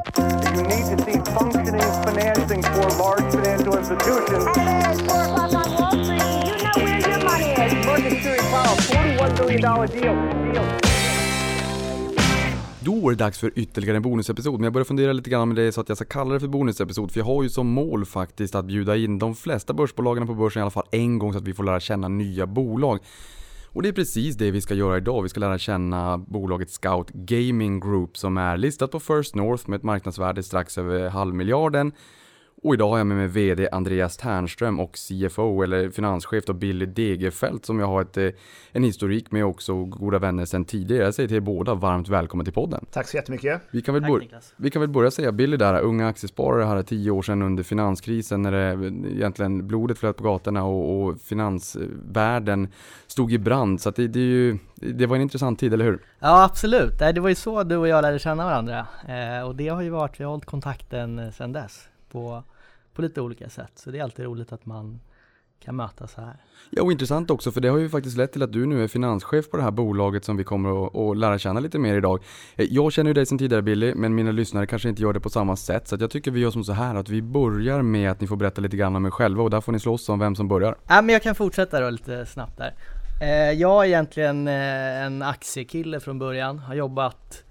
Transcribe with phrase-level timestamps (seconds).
[0.00, 4.44] You need to see functioning financing for large financial institutions.
[4.56, 6.24] Hey, it's 4 o'clock on Wall Street.
[6.48, 7.86] You know where your money is.
[7.86, 10.52] Market Security Powell, $41 billion deal.
[10.52, 10.80] deal.
[12.80, 15.56] Då är det dags för ytterligare en bonusepisod, men jag börjar fundera lite grann med
[15.56, 18.06] det så att jag ska kalla det för bonusepisod, för jag har ju som mål
[18.06, 21.38] faktiskt att bjuda in de flesta börsbolagen på börsen i alla fall en gång så
[21.38, 22.98] att vi får lära känna nya bolag.
[23.72, 25.22] Och det är precis det vi ska göra idag.
[25.22, 29.76] Vi ska lära känna bolaget Scout Gaming Group som är listat på First North med
[29.76, 31.92] ett marknadsvärde strax över halvmiljarden
[32.62, 36.86] och idag har jag med mig VD Andreas Ternström och CFO eller finanschef då Billy
[36.86, 38.28] Degerfelt som jag har ett, eh,
[38.72, 41.04] en historik med också goda vänner sedan tidigare.
[41.04, 42.84] Jag säger till er båda varmt välkommen till podden.
[42.92, 43.62] Tack så jättemycket.
[43.70, 44.54] Vi kan väl, Tack, bör- Niklas.
[44.56, 48.42] vi kan väl börja säga Billy där, unga aktiesparare här tio år sedan under finanskrisen
[48.42, 52.68] när det egentligen blodet flöt på gatorna och, och finansvärlden
[53.06, 53.80] stod i brand.
[53.80, 55.98] Så att det, det, är ju, det var en intressant tid, eller hur?
[56.18, 59.68] Ja absolut, det var ju så du och jag lärde känna varandra eh, och det
[59.68, 62.42] har ju varit, vi har hållit kontakten eh, sedan dess på,
[62.94, 65.00] på lite olika sätt så det är alltid roligt att man
[65.64, 66.36] kan mötas här.
[66.70, 68.88] Ja, och intressant också, för det har ju faktiskt lett till att du nu är
[68.88, 72.22] finanschef på det här bolaget som vi kommer att, att lära känna lite mer idag.
[72.56, 75.20] Eh, Jag känner ju dig sedan tidigare Billy, men mina lyssnare kanske inte gör det
[75.20, 78.10] på samma sätt, så jag tycker vi gör som så här att vi börjar med
[78.10, 80.18] att ni får berätta lite grann om er själva och där får ni slåss om
[80.18, 80.76] vem som börjar.
[80.88, 82.74] Ja men jag kan fortsätta då lite snabbt där.
[83.22, 87.44] Eh, jag är egentligen eh, en aktiekille från början, har jobbat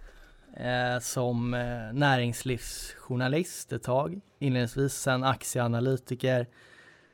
[1.01, 1.51] som
[1.93, 6.47] näringslivsjournalist ett tag, inledningsvis sen aktieanalytiker,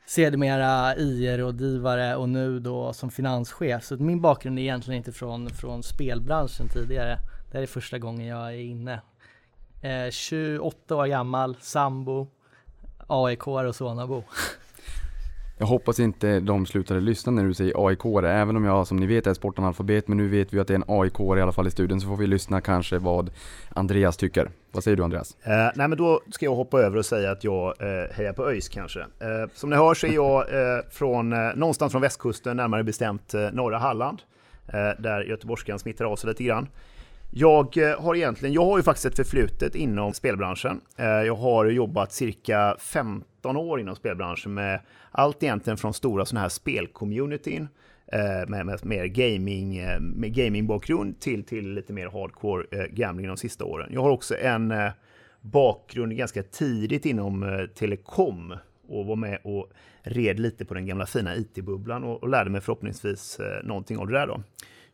[0.06, 3.84] sedermera IR-rådgivare och nu då som finanschef.
[3.84, 7.18] Så min bakgrund är egentligen inte från, från spelbranschen tidigare.
[7.52, 9.02] Det här är första gången jag är inne.
[9.81, 12.28] Eh, 28 år gammal, sambo,
[13.08, 14.23] AIK och Sonabo.
[15.58, 19.06] Jag hoppas inte de slutade lyssna när du säger aik även om jag som ni
[19.06, 21.67] vet är sportanalfabet, men nu vet vi att det är en aik i alla fall
[21.67, 23.31] i studion, så får vi lyssna kanske vad
[23.70, 24.50] Andreas tycker.
[24.72, 25.38] Vad säger du Andreas?
[25.44, 28.50] Eh, nej, men då ska jag hoppa över och säga att jag eh, hejar på
[28.50, 29.00] ÖIS kanske.
[29.00, 33.34] Eh, som ni hör så är jag eh, från, eh, någonstans från västkusten, närmare bestämt
[33.34, 34.22] eh, norra Halland,
[34.68, 36.68] eh, där göteborgskan smittar av sig lite grann.
[37.31, 40.81] Jag eh, har egentligen, jag har ju faktiskt ett förflutet inom spelbranschen.
[40.97, 44.79] Eh, jag har jobbat cirka 15 år inom spelbranschen med
[45.11, 47.67] allt egentligen från stora sådana här spelcommunityn
[48.11, 53.28] eh, med, med mer gaming, eh, med gamingbakgrund till, till lite mer hardcore eh, gambling
[53.28, 53.89] de sista åren.
[53.94, 54.73] Jag har också en
[55.41, 58.53] bakgrund ganska tidigt inom telekom
[58.88, 62.62] och var med och red lite på den gamla fina IT-bubblan och, och lärde mig
[62.62, 64.41] förhoppningsvis någonting av det där då.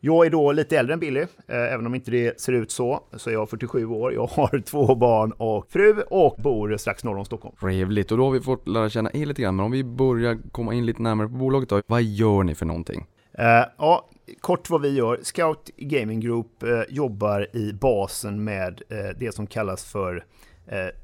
[0.03, 3.03] Jag är då lite äldre än Billy, eh, även om inte det ser ut så,
[3.13, 4.13] så är jag 47 år.
[4.13, 7.55] Jag har två barn och fru och bor strax norr om Stockholm.
[7.61, 10.37] Trevligt, och då har vi fått lära känna er lite grann, men om vi börjar
[10.51, 11.81] komma in lite närmare på bolaget då.
[11.87, 13.05] Vad gör ni för någonting?
[13.33, 14.09] Eh, ja,
[14.41, 15.19] kort vad vi gör.
[15.23, 20.25] Scout Gaming Group eh, jobbar i basen med eh, det som kallas för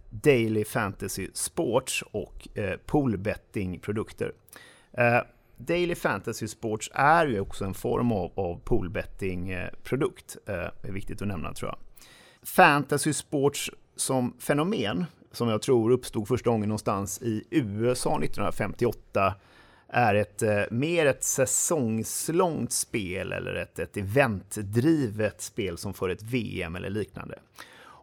[0.10, 2.48] Daily Fantasy Sports och
[2.86, 4.32] poolbetting-produkter.
[5.58, 10.38] Daily Fantasy Sports är ju också en form av, av poolbettingprodukt.
[10.48, 11.78] Eh, eh, är viktigt att nämna tror jag.
[12.48, 19.34] Fantasy Sports som fenomen, som jag tror uppstod första gången någonstans i USA 1958,
[19.90, 26.24] är ett eh, mer ett säsongslångt spel eller ett, ett eventdrivet spel som för ett
[26.24, 27.40] VM eller liknande.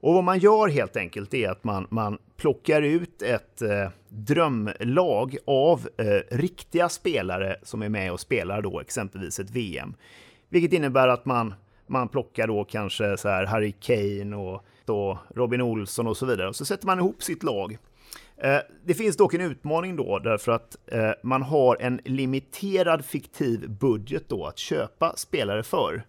[0.05, 5.37] Och vad man gör helt enkelt är att man, man plockar ut ett eh, drömlag
[5.45, 9.95] av eh, riktiga spelare som är med och spelar då exempelvis ett VM.
[10.49, 11.55] Vilket innebär att man,
[11.87, 16.49] man plockar då kanske så här Harry Kane och då Robin Olsson och så vidare.
[16.49, 17.79] Och så sätter man ihop sitt lag.
[18.37, 23.71] Eh, Det finns dock en utmaning då därför att eh, man har en limiterad fiktiv
[23.71, 26.03] budget då att köpa spelare för.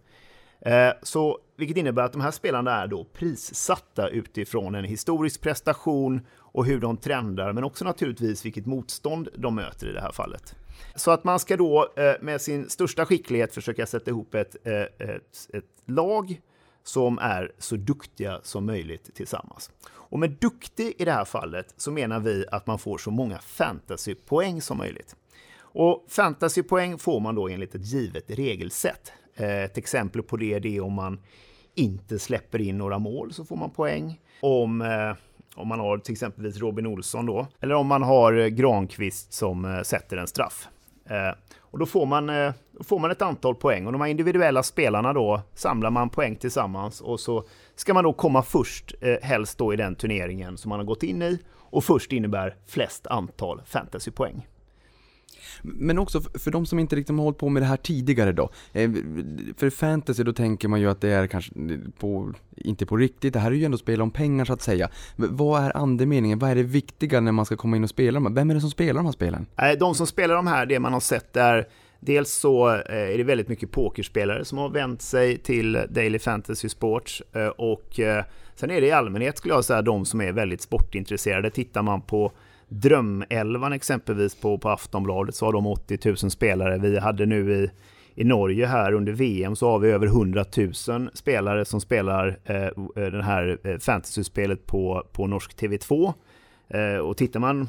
[0.62, 6.22] Eh, så, vilket innebär att de här spelarna är då prissatta utifrån en historisk prestation
[6.38, 10.56] och hur de trendar, men också naturligtvis vilket motstånd de möter i det här fallet.
[10.96, 15.08] Så att man ska då eh, med sin största skicklighet försöka sätta ihop ett, eh,
[15.10, 16.42] ett, ett lag
[16.84, 19.72] som är så duktiga som möjligt tillsammans.
[19.88, 23.40] Och med duktig i det här fallet så menar vi att man får så många
[23.40, 25.16] fantasypoäng som möjligt.
[25.60, 29.12] Och fantasypoäng får man då enligt ett givet regelsätt.
[29.36, 31.20] Eh, ett exempel på det, det är om man
[31.76, 34.20] inte släpper in några mål så får man poäng.
[34.42, 35.14] Om, eh,
[35.56, 39.66] om man har till exempelvis Robin Olsson då, eller om man har eh, Granqvist som
[39.66, 40.68] eh, sätter en straff.
[41.10, 44.08] Eh, och då får, man, eh, då får man ett antal poäng och de här
[44.08, 47.44] individuella spelarna då samlar man poäng tillsammans och så
[47.76, 51.04] ska man då komma först, eh, helst då i den turneringen som man har gått
[51.04, 54.48] in i och först innebär flest antal fantasypoäng.
[55.62, 58.50] Men också för, de som inte riktigt har hållit på med det här tidigare då.
[58.74, 58.92] Eh,
[59.58, 61.52] för fantasy då tänker man ju att det är kanske
[62.00, 64.90] på, inte på riktigt, det här är ju ändå spel om pengar så att säga.
[65.16, 68.26] Vad är andemeningen, vad är det viktiga när man ska komma in och spela de
[68.26, 68.34] här?
[68.34, 69.46] Vem är det som spelar de här spelen?
[69.80, 71.68] De som spelar de här, det man har sett är
[72.00, 76.70] Dels så eh, är det väldigt mycket pokerspelare som har vänt sig till Daily Fantasy
[76.70, 78.00] Sports eh, och
[78.56, 81.50] sen är det i allmänhet skulle jag säga de som är väldigt sportintresserade.
[81.50, 82.32] Tittar man på
[82.82, 86.78] Drömelvan exempelvis på, på Aftonbladet så har de 80 000 spelare.
[86.78, 87.72] Vi hade nu i,
[88.16, 90.46] i Norge här under VM så har vi över 100
[90.88, 96.14] 000 spelare som spelar eh, eh det här fantasyspelet fantasy-spelet på, på norsk TV2.
[96.68, 97.68] Eh, och tittar man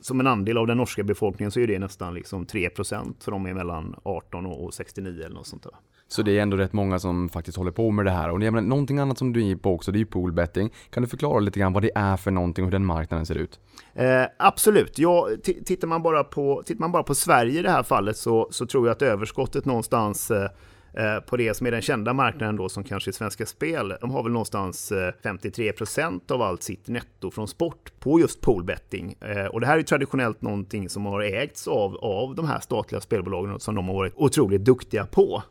[0.00, 2.70] som en andel av den norska befolkningen så är det nästan liksom 3
[3.20, 5.72] för de är mellan 18 och 69 eller något sånt där.
[6.08, 8.30] Så det är ändå rätt många som faktiskt håller på med det här.
[8.30, 10.70] Och det är någonting annat som du är inne på också, det är ju poolbetting.
[10.90, 13.34] Kan du förklara lite grann vad det är för någonting och hur den marknaden ser
[13.34, 13.60] ut?
[13.94, 14.98] Eh, absolut.
[14.98, 18.48] Ja, tittar, man bara på, tittar man bara på Sverige i det här fallet så,
[18.50, 20.42] så tror jag att överskottet någonstans eh,
[20.94, 24.10] eh på det som är den kända marknaden då som kanske är Svenska Spel, de
[24.10, 29.16] har väl någonstans eh, 53% av allt sitt netto från sport på just poolbetting.
[29.20, 33.00] Eh, och det här är traditionellt någonting som har ägts av, av de här statliga
[33.00, 35.42] spelbolagen som de har varit otroligt duktiga på.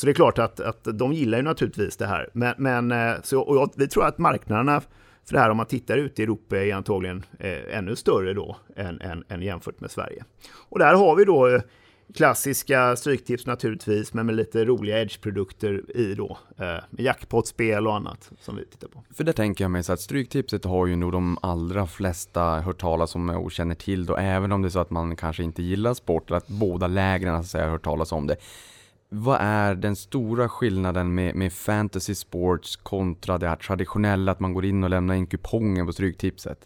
[0.00, 2.28] Så det är klart att, att de gillar ju naturligtvis det här.
[2.32, 4.80] Men, men eh, så, och jag, vi tror att marknaderna
[5.24, 8.56] för det här om man tittar ut i Europa är antagligen eh, ännu större då
[8.76, 10.24] än, än, än, jämfört med Sverige.
[10.68, 11.60] Och där har vi då eh,
[12.14, 16.38] klassiska stryktips naturligtvis, men med lite roliga edge-produkter i då.
[16.56, 19.02] Eh, med jackpotspel och annat som vi tittar på.
[19.14, 22.80] För det tänker jag mig så att stryktipset har ju nog de allra flesta hört
[22.80, 25.62] talas om och känner till då, även om det är så att man kanske inte
[25.62, 28.36] gillar sport, eller att båda lägren så att säga, har hört talas om det
[29.12, 34.54] vad är den stora skillnaden med, med fantasy sports kontra det här traditionella att man
[34.54, 36.58] går in och lämnar in kupongen på Stryktipset?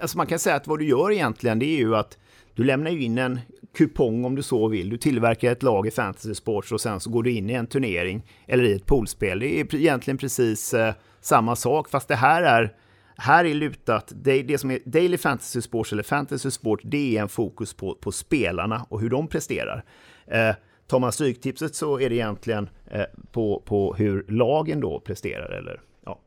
[0.00, 2.18] Alltså man kan säga att vad du gör egentligen det är ju att
[2.54, 3.40] du lämnar in en
[3.76, 4.88] kupong om du så vill.
[4.88, 7.66] Du tillverkar ett lag i fantasy sports och sen så går du in i en
[7.66, 9.38] turnering eller i ett poolspel.
[9.38, 12.74] Det är egentligen precis eh, samma sak fast det här är
[13.18, 17.22] här är lutat, det, det som är Daily Fantasy Sports eller Fantasy Sport, det är
[17.22, 19.84] en fokus på, på spelarna och hur de presterar.
[20.26, 20.54] Eh,
[20.86, 25.80] Tar man stryktipset så är det egentligen eh, på, på hur lagen då presterar eller
[26.04, 26.20] ja.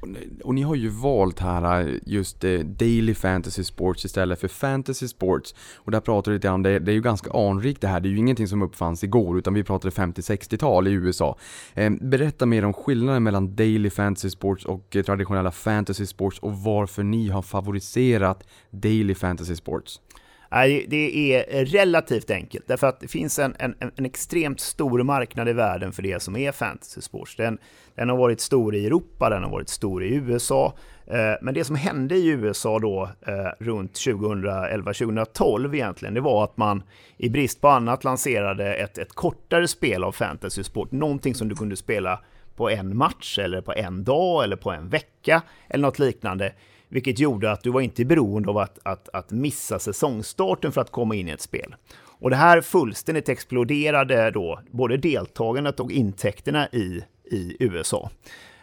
[0.00, 0.08] Och,
[0.44, 5.08] och ni har ju valt här eh, just eh, Daily Fantasy Sports istället för Fantasy
[5.08, 5.54] Sports.
[5.76, 8.08] Och där pratar du lite om, det, det är ju ganska anrikt det här, det
[8.08, 11.38] är ju ingenting som uppfanns igår utan vi pratade 50-60-tal i USA.
[11.74, 17.02] Ehm, berätta mer om skillnaden mellan Daily Fantasy Sports och traditionella Fantasy Sports och varför
[17.02, 20.00] ni har favoriserat Daily Fantasy Sports.
[20.50, 25.52] Det är relativt enkelt, därför att det finns en, en, en extremt stor marknad i
[25.52, 27.36] världen för det som är fantasy sports.
[27.36, 27.58] Den,
[27.94, 30.74] den har varit stor i Europa, den har varit stor i USA,
[31.06, 36.56] eh, men det som hände i USA då eh, runt 2011-2012 egentligen, det var att
[36.56, 36.82] man
[37.16, 41.54] i brist på annat lanserade ett, ett kortare spel av fantasy sport, någonting som du
[41.54, 42.20] kunde spela
[42.56, 46.52] på en match eller på en dag eller på en vecka eller något liknande
[46.88, 50.90] vilket gjorde att du var inte beroende av att, att, att missa säsongstarten för att
[50.90, 51.74] komma in i ett spel.
[52.20, 58.10] Och det här fullständigt exploderade då både deltagandet och intäkterna i, i USA.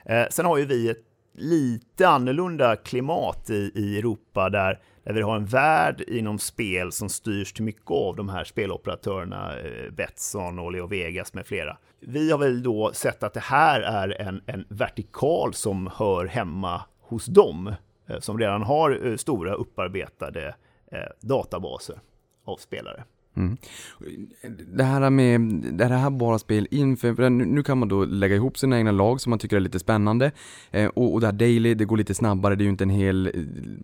[0.05, 1.03] Eh, sen har ju vi ett
[1.37, 7.09] lite annorlunda klimat i, i Europa där, där vi har en värld inom spel som
[7.09, 11.77] styrs till mycket av de här speloperatörerna, eh, Betsson och Leo Vegas med flera.
[11.99, 16.81] Vi har väl då sett att det här är en, en vertikal som hör hemma
[17.01, 17.73] hos dem.
[18.07, 20.55] Eh, som redan har eh, stora upparbetade
[20.91, 21.99] eh, databaser
[22.43, 23.03] av spelare.
[23.35, 23.57] Mm.
[24.67, 25.41] Det här med,
[25.73, 29.29] det här bara spel inför, nu kan man då lägga ihop sina egna lag som
[29.29, 30.31] man tycker är lite spännande.
[30.71, 32.89] Eh, och, och det här daily, det går lite snabbare, det är ju inte en
[32.89, 33.31] hel, eh,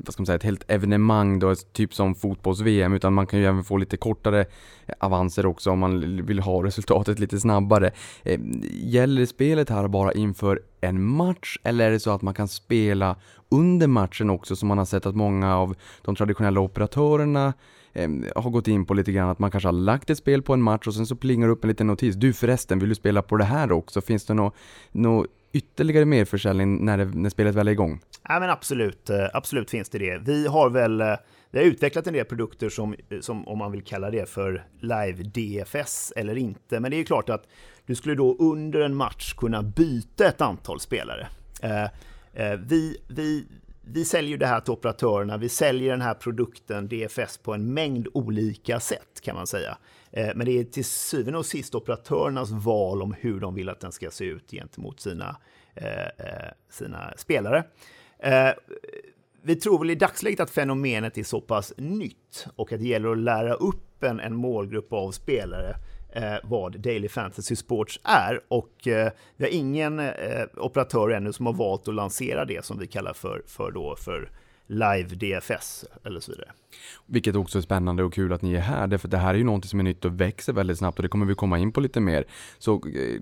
[0.05, 3.45] vad ska man säga, ett helt evenemang då, typ som fotbolls-VM, utan man kan ju
[3.45, 4.39] även få lite kortare
[4.85, 7.91] eh, avanser också om man vill ha resultatet lite snabbare.
[8.23, 8.39] Eh,
[8.71, 13.15] gäller spelet här bara inför en match eller är det så att man kan spela
[13.49, 17.53] under matchen också som man har sett att många av de traditionella operatörerna
[17.93, 20.53] eh, har gått in på lite grann att man kanske har lagt ett spel på
[20.53, 22.15] en match och sen så plingar upp en liten notis.
[22.15, 24.01] Du förresten, vill du spela på det här också?
[24.01, 24.55] Finns det något
[24.91, 28.01] no ytterligare merförsäljning när, det, när spelet väl är igång?
[28.23, 30.21] Ja men absolut, eh, absolut finns det det.
[30.25, 31.15] Vi har väl eh,
[31.51, 34.65] vi har utvecklat en del produkter som, eh, som om man vill kalla det för
[34.79, 36.79] live DFS eller inte.
[36.79, 37.47] Men det är klart att
[37.85, 41.27] du skulle då under en match kunna byta ett antal spelare.
[41.61, 41.83] Eh,
[42.33, 43.45] eh, vi, vi,
[43.93, 48.07] vi säljer det här till operatörerna, vi säljer den här produkten DFS på en mängd
[48.13, 49.77] olika sätt kan man säga.
[50.11, 53.79] Eh, men det är till syvende och sist operatörernas val om hur de vill att
[53.79, 55.37] den ska se ut gentemot sina,
[55.75, 57.63] eh, eh, sina spelare
[59.43, 63.11] vi tror väl i dagsläget att fenomenet är så pass nytt och att det gäller
[63.11, 65.75] att lära upp en, en målgrupp av spelare
[66.11, 68.41] eh, vad Daily Fantasy Sports är.
[68.47, 72.79] Och eh, vi har ingen eh, operatör ännu som har valt att lansera det som
[72.79, 74.29] vi kallar för, för, då, för
[74.71, 76.51] live DFS eller så vidare.
[77.05, 79.37] Vilket också är spännande och kul att ni är här, därför att det här är
[79.37, 81.71] ju någonting som är nytt och växer väldigt snabbt och det kommer vi komma in
[81.71, 82.25] på lite mer.
[82.59, 83.21] Så eh,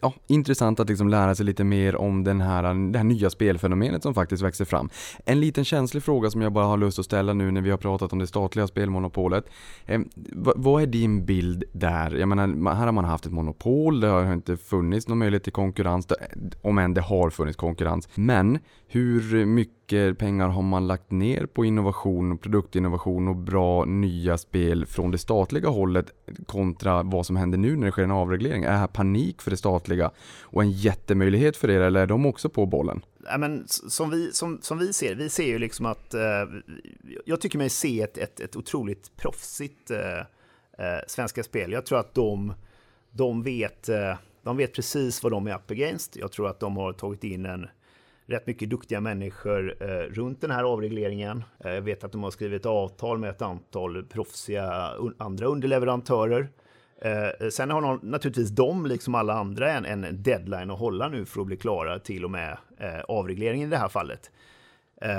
[0.00, 4.02] ja, intressant att liksom lära sig lite mer om den här, det här nya spelfenomenet
[4.02, 4.90] som faktiskt växer fram.
[5.24, 7.78] En liten känslig fråga som jag bara har lust att ställa nu när vi har
[7.78, 9.44] pratat om det statliga spelmonopolet.
[9.86, 10.00] Eh,
[10.34, 12.10] vad är din bild där?
[12.10, 15.52] Jag menar, här har man haft ett monopol, det har inte funnits någon möjlighet till
[15.52, 16.06] konkurrens,
[16.62, 18.08] om än det har funnits konkurrens.
[18.14, 19.81] Men hur mycket
[20.18, 25.68] pengar har man lagt ner på innovation, produktinnovation och bra nya spel från det statliga
[25.68, 26.06] hållet
[26.46, 28.64] kontra vad som händer nu när det sker en avreglering?
[28.64, 32.26] Är det här panik för det statliga och en jättemöjlighet för er eller är de
[32.26, 33.02] också på bollen?
[33.24, 36.20] Ja, men, som, vi, som, som vi ser, vi ser ju liksom att eh,
[37.24, 40.18] jag tycker mig se ett, ett, ett otroligt proffsigt eh,
[40.86, 41.72] eh, Svenska Spel.
[41.72, 42.54] Jag tror att de,
[43.10, 46.16] de, vet, eh, de vet precis vad de är up against.
[46.16, 47.66] Jag tror att de har tagit in en
[48.26, 51.44] rätt mycket duktiga människor eh, runt den här avregleringen.
[51.64, 56.48] Eh, jag vet att de har skrivit avtal med ett antal proffsiga un andra underleverantörer.
[57.02, 61.24] Eh, sen har de, naturligtvis de, liksom alla andra, en, en, deadline att hålla nu
[61.24, 64.30] för att bli klara till och med eh, avregleringen i det här fallet.
[65.02, 65.10] Eh,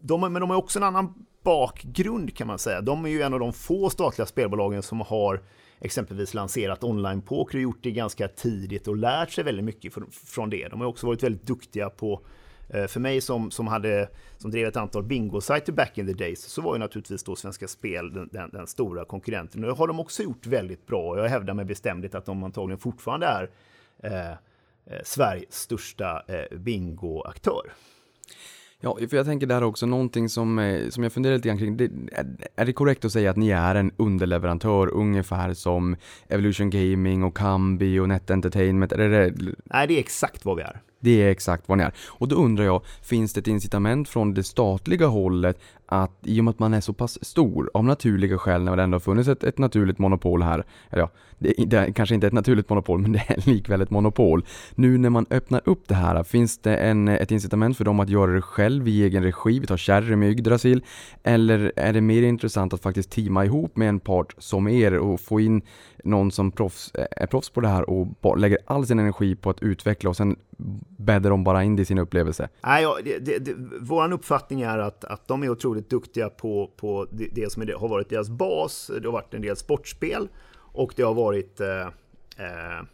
[0.00, 2.80] de, men de har också en annan bakgrund kan man säga.
[2.80, 5.40] De är ju en av de få statliga spelbolagen som har
[5.80, 10.68] exempelvis lanserat online-poker och gjort det ganska tidigt och lärt sig väldigt mycket från det.
[10.68, 12.26] De har också varit väldigt duktiga på
[12.68, 14.08] eh, för mig som, som, hade,
[14.38, 17.68] som drev ett antal bingosajter back in the days så var ju naturligtvis då Svenska
[17.68, 19.64] Spel den, den, den stora konkurrenten.
[19.64, 21.10] Och det har de också gjort väldigt bra.
[21.10, 23.50] och Jag hävdar med bestämdhet att de antagligen fortfarande är
[24.02, 27.72] eh, eh Sveriges största eh, bingoaktör.
[28.80, 31.76] Ja, för jag tänker där också någonting som, eh, som jag funderar lite grann kring.
[31.76, 31.90] Det,
[32.56, 35.96] är det korrekt att säga att ni är en underleverantör ungefär som
[36.28, 38.92] Evolution Gaming och Kambi och Net Entertainment?
[38.92, 39.34] Är det...
[39.64, 40.80] Nej, det är exakt vad vi är.
[41.00, 41.92] Det är exakt vad ni är.
[42.08, 46.44] Och då undrar jag, finns det ett incitament från det statliga hållet att i och
[46.44, 49.28] med att man är så pass stor, av naturliga skäl när det ändå har funnits
[49.28, 53.12] ett, ett naturligt monopol här, eller ja, det, det kanske inte ett naturligt monopol, men
[53.12, 54.44] det är likväl ett monopol.
[54.74, 58.08] Nu när man öppnar upp det här, finns det en, ett incitament för dem att
[58.08, 59.58] göra det själv i egen regi?
[59.60, 60.84] Vi tar Cherry med Yggdrasil.
[61.22, 65.20] Eller är det mer intressant att faktiskt teama ihop med en part som er och
[65.20, 65.62] få in
[66.04, 69.62] någon som proffs, är proffs på det här och lägger all sin energi på att
[69.62, 70.36] utveckla och sen
[70.98, 72.48] bäddar de bara in det i sin upplevelse?
[72.62, 76.70] Nej, ja, det, det, det, vår uppfattning är att, att de är otroligt duktiga på,
[76.76, 78.90] på det, det som är, har varit deras bas.
[79.02, 81.86] Det har varit en del sportspel och det har varit eh,
[82.36, 82.84] eh,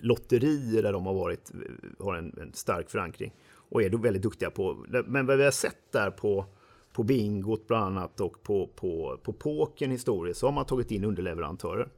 [0.00, 1.52] lotterier där de har, varit,
[1.98, 3.32] har en, en, stark förankring
[3.70, 4.86] och är då väldigt duktiga på.
[5.06, 6.44] Men vad vi har sett där på,
[6.92, 11.04] på bingot bland annat och på, på, på pokern historiskt så har man tagit in
[11.04, 11.88] underleverantörer.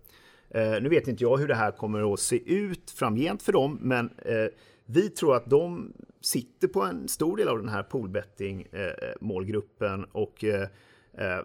[0.50, 3.78] Eh, nu vet inte jag hur det här kommer att se ut framgent för dem,
[3.80, 4.46] men eh,
[4.90, 10.06] vi tror att de sitter på en stor del av den här poolbetting-målgruppen eh, eh,
[10.12, 10.68] och eh,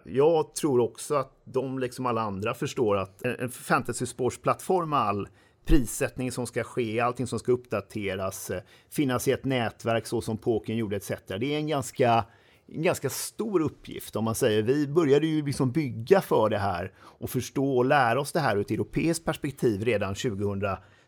[0.04, 5.28] jag tror också att de, liksom alla andra, förstår att en fantasy-plattform med all
[5.64, 8.50] prissättning som ska ske, allting som ska uppdateras,
[8.90, 11.12] finnas i ett nätverk så som Poken gjorde etc.
[11.26, 12.24] Det är en ganska
[12.66, 14.62] en ganska stor uppgift om man säger.
[14.62, 18.56] Vi började ju liksom bygga för det här och förstå och lära oss det här
[18.56, 20.60] ur ett europeiskt perspektiv redan 2000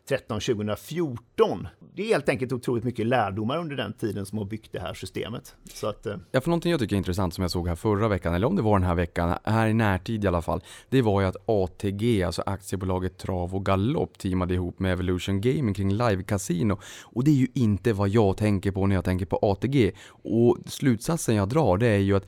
[0.09, 1.67] 2013-2014.
[1.95, 4.93] Det är helt enkelt otroligt mycket lärdomar under den tiden som har byggt det här
[4.93, 5.55] systemet.
[5.73, 8.07] Så att, eh, ja, för någonting jag tycker är intressant som jag såg här förra
[8.07, 11.01] veckan, eller om det var den här veckan, här i närtid i alla fall, det
[11.01, 15.93] var ju att ATG, alltså aktiebolaget Trav och Galopp, teamade ihop med Evolution Gaming kring
[15.93, 16.79] live-casino.
[17.03, 19.91] Och det är ju inte vad jag tänker på när jag tänker på ATG.
[20.09, 22.27] Och slutsatsen jag drar, det är ju att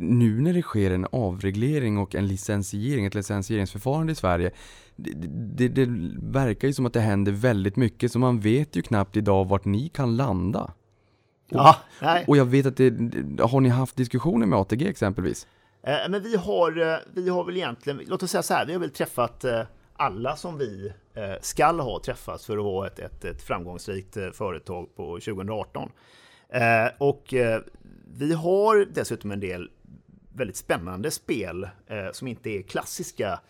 [0.00, 4.50] nu när det sker en avreglering och en licensiering, ett licensieringsförfarande i Sverige,
[4.96, 5.12] det,
[5.56, 5.86] det, det,
[6.22, 9.64] verkar ju som att det händer väldigt mycket så man vet ju knappt idag vart
[9.64, 10.62] ni kan landa.
[10.62, 12.24] Och, ja, nej.
[12.28, 12.90] och jag vet att det,
[13.40, 15.46] har ni haft diskussioner med ATG exempelvis?
[15.82, 18.72] Eh, men vi har, eh, vi har väl egentligen, låt oss säga så här, vi
[18.72, 22.98] har väl träffat eh, alla som vi eh, skall ha träffat för att vara ett,
[22.98, 25.90] ett, ett framgångsrikt eh, företag på 2018.
[26.48, 26.60] Eh,
[26.98, 27.34] och
[28.14, 29.70] vi har dessutom en del
[30.40, 33.40] väldigt spännande spel eh, som inte är klassiska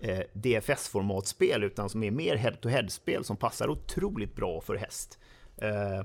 [0.00, 5.18] eh, DFS-formatspel utan som är mer head-to-head-spel som passar otroligt bra för häst.
[5.56, 6.04] Eh, eh,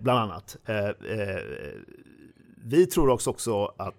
[0.00, 0.56] bland annat.
[0.64, 1.42] Eh, eh,
[2.64, 3.94] vi tror också, också att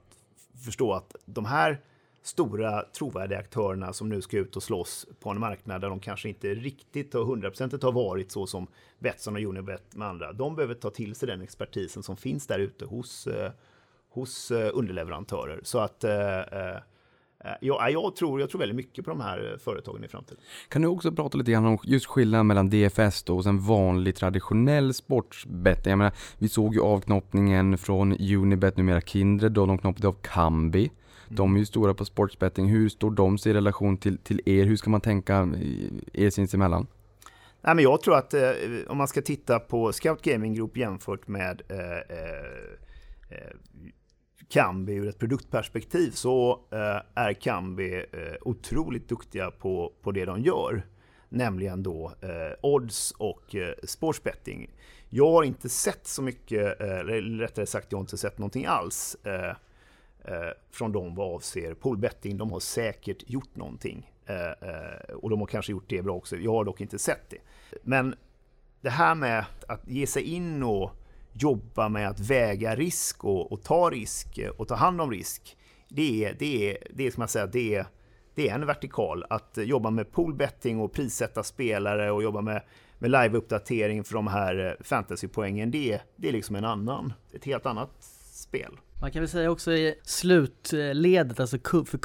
[0.66, 1.82] förstå att de här
[2.22, 6.30] stora trovärdiga aktörerna som nu ska ut och slåss på en marknad där de kanske
[6.30, 8.68] inte riktigt och hundraprocentigt har varit så som
[9.00, 10.34] Betsson och Unibet med andra.
[10.34, 13.52] De behöver ta till sig den expertisen som finns där ute hos eh,
[14.10, 15.60] hos eh, underleverantörer.
[15.64, 16.78] Så att eh, eh,
[17.62, 20.44] Ja, jag, tror, jag tror väldigt mycket på de här företagen i framtiden.
[20.70, 24.16] Kan du också prata lite grann om just skillnaden mellan DFS då och en vanlig
[24.16, 25.90] traditionell sportsbetting?
[25.90, 30.92] Jag menar, vi såg ju avknoppningen från Unibet, numera Kindred, då de knoppade av Kambi.
[31.30, 32.68] De är ju stora på sportsbetting.
[32.68, 34.66] Hur står de sig i relation till, till er?
[34.66, 35.54] Hur ska man tänka
[36.14, 36.88] er sinsemellan?
[37.62, 38.52] Nej, men jag tror att eh,
[38.88, 43.56] om man ska titta på Scout Gaming Group jämfört med eh, eh
[44.50, 50.42] Kambi ur ett produktperspektiv så eh, är Kambi eh, otroligt duktiga på, på det de
[50.42, 50.86] gör.
[51.30, 54.70] Nämligen då eh, odds och eh, sportsbetting.
[55.10, 58.66] Jag har inte sett så mycket, eh, eller rättare sagt jag har inte sett någonting
[58.66, 59.50] alls eh,
[60.24, 62.38] eh, från dem vad avser poolbetting.
[62.38, 64.12] De har säkert gjort någonting.
[65.16, 66.38] och de har kanske gjort det bra också.
[66.38, 67.38] Jag har dock inte sett det.
[67.84, 68.16] Men
[68.82, 70.92] det här med att ge sig in och
[71.34, 75.58] jobba med att väga risk och, och ta risk och ta hand om risk.
[75.90, 77.86] Det är, det är, det är som jag säger, det är,
[78.36, 79.26] det är en vertikal.
[79.30, 82.64] Att jobba med poolbetting och prissätta spelare och jobba med,
[83.00, 87.66] med live-uppdatering för de här eh, fantasypoängen, det, det är liksom en annan, ett helt
[87.66, 87.92] annat
[88.32, 88.78] spel.
[89.02, 91.98] Man kan väl säga också i slutledet, alltså för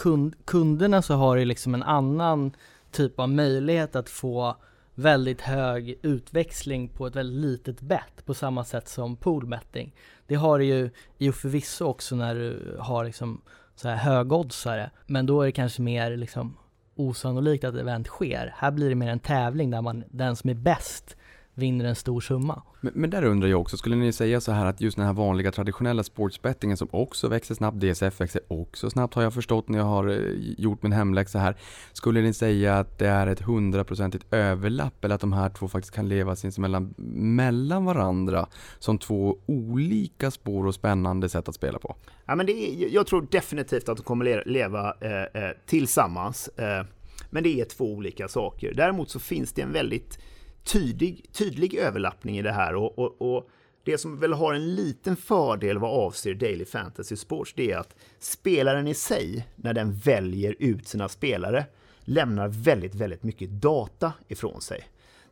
[0.44, 2.56] kunderna så har det liksom en annan
[2.90, 4.56] typ av möjlighet att få
[4.94, 9.94] väldigt hög utväxling på ett väldigt litet bett på samma sätt som poolbetting.
[10.26, 13.40] Det har du ju i och förvisso också när du har liksom
[13.74, 16.56] så här högoddsare, men då är det kanske mer liksom
[16.94, 18.54] osannolikt att event sker.
[18.56, 21.16] Här blir det mer en tävling där man, den som är bäst
[21.54, 22.62] vinner en stor summa.
[22.80, 25.12] Men, men, där undrar jag också, skulle ni säga så här att just den här
[25.12, 29.78] vanliga traditionella sportsbettingen som också växer snabbt, DSF växer också snabbt har jag förstått när
[29.78, 30.18] jag har eh,
[30.58, 31.56] gjort min hemläxa här.
[31.92, 35.94] Skulle ni säga att det är ett hundraprocentigt överlapp eller att de här två faktiskt
[35.94, 36.94] kan leva sinsemellan
[37.36, 38.46] mellan varandra
[38.78, 41.96] som två olika spår och spännande sätt att spela på?
[42.26, 46.48] Ja, men det är, jag tror definitivt att de kommer leva eh, eh, tillsammans.
[46.48, 46.84] Eh,
[47.30, 48.74] men det är två olika saker.
[48.74, 50.18] Däremot så finns det en väldigt
[50.64, 52.74] tydlig, tydlig överlappning i det här.
[52.74, 53.48] Och, och, och,
[53.84, 57.96] det som väl har en liten fördel vad avser Daily Fantasy Sports, det är att
[58.18, 61.64] spelaren i sig, när den väljer ut sina spelare,
[62.04, 64.84] lämnar väldigt, väldigt mycket data ifrån sig.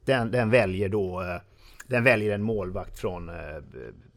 [0.05, 1.41] Den, den väljer då eh,
[1.87, 3.35] den väljer en målvakt från eh,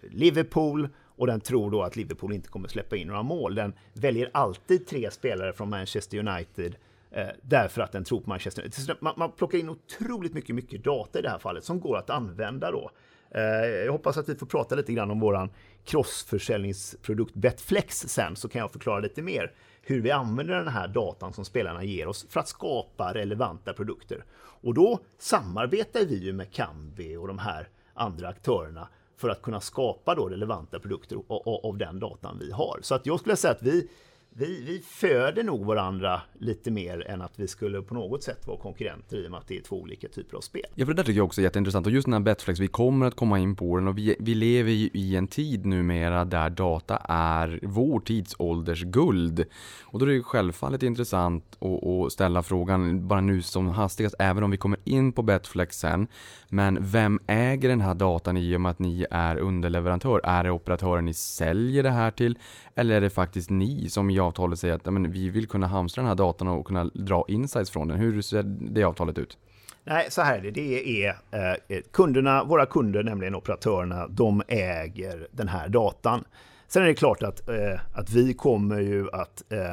[0.01, 3.55] Liverpool och den tror då att Liverpool inte kommer släppa in några mål.
[3.55, 6.75] Den väljer alltid tre spelare från Manchester United
[7.15, 8.95] Eh, därför att den tror på Manchester United.
[8.99, 12.09] Man, man plockar in otroligt mycket, mycket data i det här fallet som går att
[12.09, 12.91] använda då.
[13.31, 13.41] Eh,
[13.85, 15.49] jag hoppas att vi får prata lite grann om våran
[15.85, 19.51] crossförsäljningsprodukt Betflex sen, så kan jag förklara lite mer
[19.81, 24.25] hur vi använder den här datan som spelarna ger oss för att skapa relevanta produkter.
[24.37, 29.61] Och då samarbetar vi ju med Kambi och de här andra aktörerna för att kunna
[29.61, 31.17] skapa då relevanta produkter
[31.63, 32.79] av den datan vi har.
[32.81, 33.89] Så att jag skulle säga att vi,
[34.37, 38.57] vi, vi föder nog varandra lite mer än att vi skulle på något sätt vara
[38.57, 40.65] konkurrenter i och med att det är två olika typer av spel.
[40.75, 42.67] Ja, för det där tycker jag också är jätteintressant och just den här Betflex, vi
[42.67, 46.25] kommer att komma in på den och vi, vi lever ju i en tid numera
[46.25, 49.45] där data är vår tidsålders guld.
[49.83, 54.15] Och då är det ju självfallet intressant att, att ställa frågan, bara nu som hastigast,
[54.19, 56.07] även om vi kommer in på Betflex sen,
[56.49, 60.21] men vem äger den här datan i och med att ni är underleverantör?
[60.23, 62.37] Är det operatören ni säljer det här till?
[62.75, 66.01] Eller är det faktiskt ni som i avtalet säger att men, vi vill kunna hamstra
[66.01, 67.97] den här datan och kunna dra insights från den?
[67.97, 69.37] Hur ser det avtalet ut?
[69.83, 70.51] Nej, så här är det.
[70.51, 76.23] Det är eh, kunderna, våra kunder, nämligen operatörerna, de äger den här datan.
[76.67, 79.71] Sen är det klart att, eh, att vi kommer ju att eh,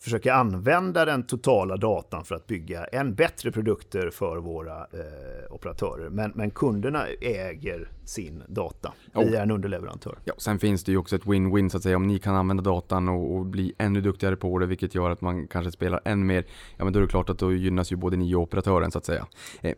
[0.00, 6.10] försöka använda den totala datan för att bygga än bättre produkter för våra eh, operatörer.
[6.10, 8.92] Men, men, kunderna äger sin data.
[9.14, 10.18] Vi är en underleverantör.
[10.24, 11.96] Ja, sen finns det ju också ett win-win så att säga.
[11.96, 15.20] Om ni kan använda datan och, och, bli ännu duktigare på det, vilket gör att
[15.20, 16.44] man kanske spelar än mer,
[16.76, 18.98] ja men då är det klart att då gynnas ju både ni och operatören så
[18.98, 19.26] att säga.
[19.60, 19.74] Eh,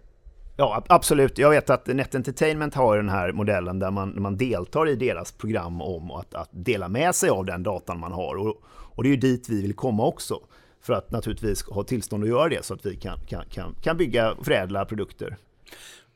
[0.57, 1.39] Ja, absolut.
[1.39, 5.33] Jag vet att Net Entertainment har den här modellen där man, man deltar i deras
[5.33, 8.37] program om att, att dela med sig av den datan man har.
[8.37, 8.63] Och,
[8.95, 10.41] och det är ju dit vi vill komma också.
[10.83, 13.97] För att naturligtvis ha tillstånd att göra det så att vi kan, kan, kan, kan
[13.97, 15.37] bygga och förädla produkter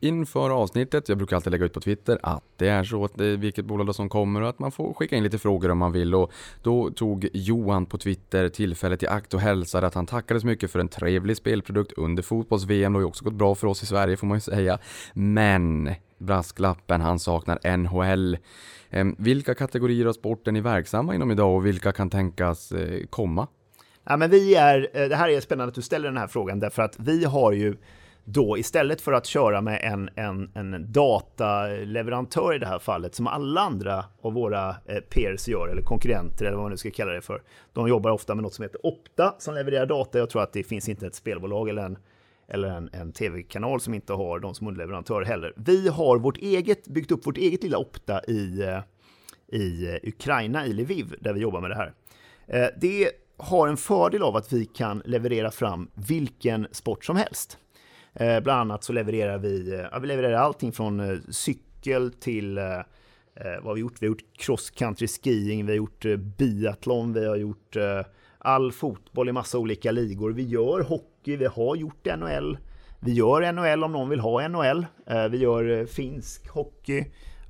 [0.01, 3.27] inför avsnittet, jag brukar alltid lägga ut på Twitter att det är så att det
[3.27, 5.93] är vilket bolag som kommer och att man får skicka in lite frågor om man
[5.93, 10.41] vill och då tog Johan på Twitter tillfället i akt och hälsade att han tackade
[10.41, 12.93] så mycket för en trevlig spelprodukt under fotbolls-VM.
[12.93, 14.79] Det har ju också gått bra för oss i Sverige får man ju säga.
[15.13, 18.39] Men brasklappen, han saknar NHL.
[18.91, 23.47] Ehm, vilka kategorier av sporten är verksamma inom idag och vilka kan tänkas eh, komma?
[24.05, 26.61] Ja, men vi är, eh, det här är spännande att du ställer den här frågan
[26.61, 27.77] därför att vi har ju
[28.25, 33.27] då istället för att köra med en, en, en dataleverantör i det här fallet, som
[33.27, 37.13] alla andra av våra eh, peers gör, eller konkurrenter eller vad man nu ska kalla
[37.13, 37.43] det för.
[37.73, 40.19] De jobbar ofta med något som heter Opta som levererar data.
[40.19, 41.99] Jag tror att det finns inte ett spelbolag eller en,
[42.49, 45.53] eller en, en tv-kanal som inte har de som underleverantör heller.
[45.57, 48.81] Vi har vårt eget, byggt upp vårt eget lilla Opta i, eh,
[49.61, 51.93] i eh, Ukraina, i Lviv, där vi jobbar med det här.
[52.81, 57.59] Det har en fördel av att vi kan leverera fram vilken sport som helst.
[58.15, 62.59] Eh, bland annat så levererar vi, eh, ja, vi levererar allting från eh, cykel till
[62.59, 62.65] eh,
[63.37, 64.03] vad har vi gjort?
[64.03, 66.05] Vi har gjort cross country skiing, vi har gjort
[66.39, 67.77] biathlon, vi har gjort
[68.39, 70.31] all fotboll i massa olika ligor.
[70.31, 72.59] Vi gör hockey, vi har gjort NHL.
[73.01, 74.87] Vi gör NHL om någon vill ha NHL.
[75.31, 77.05] Vi gör finsk hockey.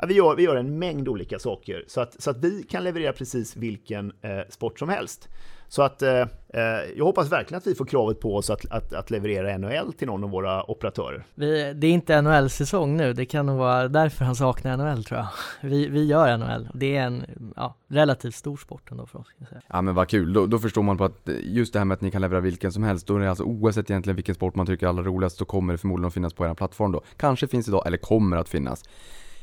[0.09, 3.13] Vi, gör, vi gör en mängd olika saker så att, så att vi kan leverera
[3.13, 4.13] precis vilken
[4.49, 5.29] sport som helst.
[5.69, 6.63] Så att eh, eh,
[6.97, 10.07] jag hoppas verkligen att vi får kravet på oss att, att, att leverera NHL till
[10.07, 11.25] någon av våra operatörer.
[11.35, 15.19] Vi, det är inte NHL-säsong nu, det kan nog vara därför han saknar NHL tror
[15.21, 15.29] jag.
[15.71, 17.25] Vi, vi gör NHL, det är en
[17.57, 19.29] ja, relativt stor sport ändå för oss.
[19.29, 19.61] Kan jag säga.
[19.67, 22.01] Ja men vad kul, då, då förstår man på att just det här med att
[22.01, 24.67] ni kan leverera vilken som helst, då är det alltså oavsett egentligen vilken sport man
[24.67, 27.03] tycker är allra roligast så kommer det förmodligen att finnas på er plattform då.
[27.17, 28.85] Kanske finns idag, eller kommer att finnas.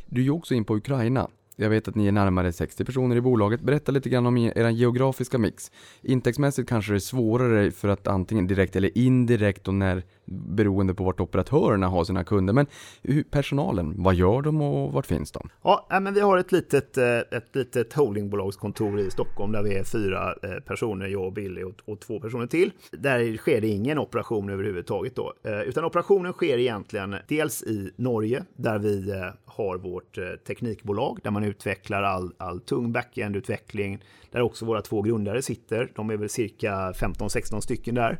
[0.06, 1.28] Du är ju också in på Ukraina.
[1.62, 3.62] Jag vet att ni är närmare 60 personer i bolaget.
[3.62, 5.72] Berätta lite grann om er geografiska mix.
[6.02, 11.04] Intäktsmässigt kanske det är svårare för att antingen direkt eller indirekt och när beroende på
[11.04, 12.54] vart operatörerna har sina kunder.
[12.54, 12.68] Men
[13.02, 15.50] hur, personalen, vad gör de och vart finns de?
[15.64, 19.76] Ja, äh, men vi har ett litet, eh, ett litet holdingbolagskontor i Stockholm där vi
[19.76, 22.72] är fyra eh, personer, jag och Billy och, och två personer till.
[22.92, 28.44] Där sker det ingen operation överhuvudtaget då, eh, utan operationen sker egentligen dels i Norge
[28.56, 29.14] där vi
[29.46, 30.18] har vårt
[30.48, 35.92] teknikbolag där man utvecklar all, all tung backend-utveckling, där också våra två grundare sitter.
[35.96, 38.18] De är väl cirka 15-16 stycken där.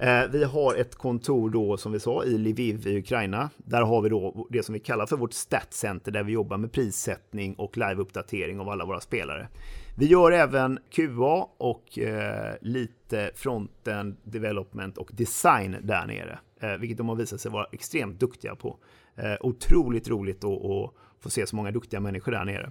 [0.00, 3.50] Eh, vi har ett kontor då, som vi sa, i Lviv i Ukraina.
[3.56, 6.72] Där har vi då det som vi kallar för vårt statcenter där vi jobbar med
[6.72, 9.48] prissättning och liveuppdatering av alla våra spelare.
[9.96, 16.98] Vi gör även QA och eh, lite fronten development och design där nere, eh, vilket
[16.98, 18.76] de har visat sig vara extremt duktiga på.
[19.16, 22.70] Eh, otroligt roligt att få se så många duktiga människor där nere.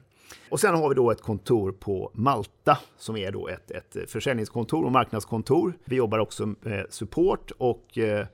[0.50, 4.86] Och sen har vi då ett kontor på Malta som är då ett, ett försäljningskontor
[4.86, 5.74] och marknadskontor.
[5.86, 8.26] Vi jobbar också med support och, eh,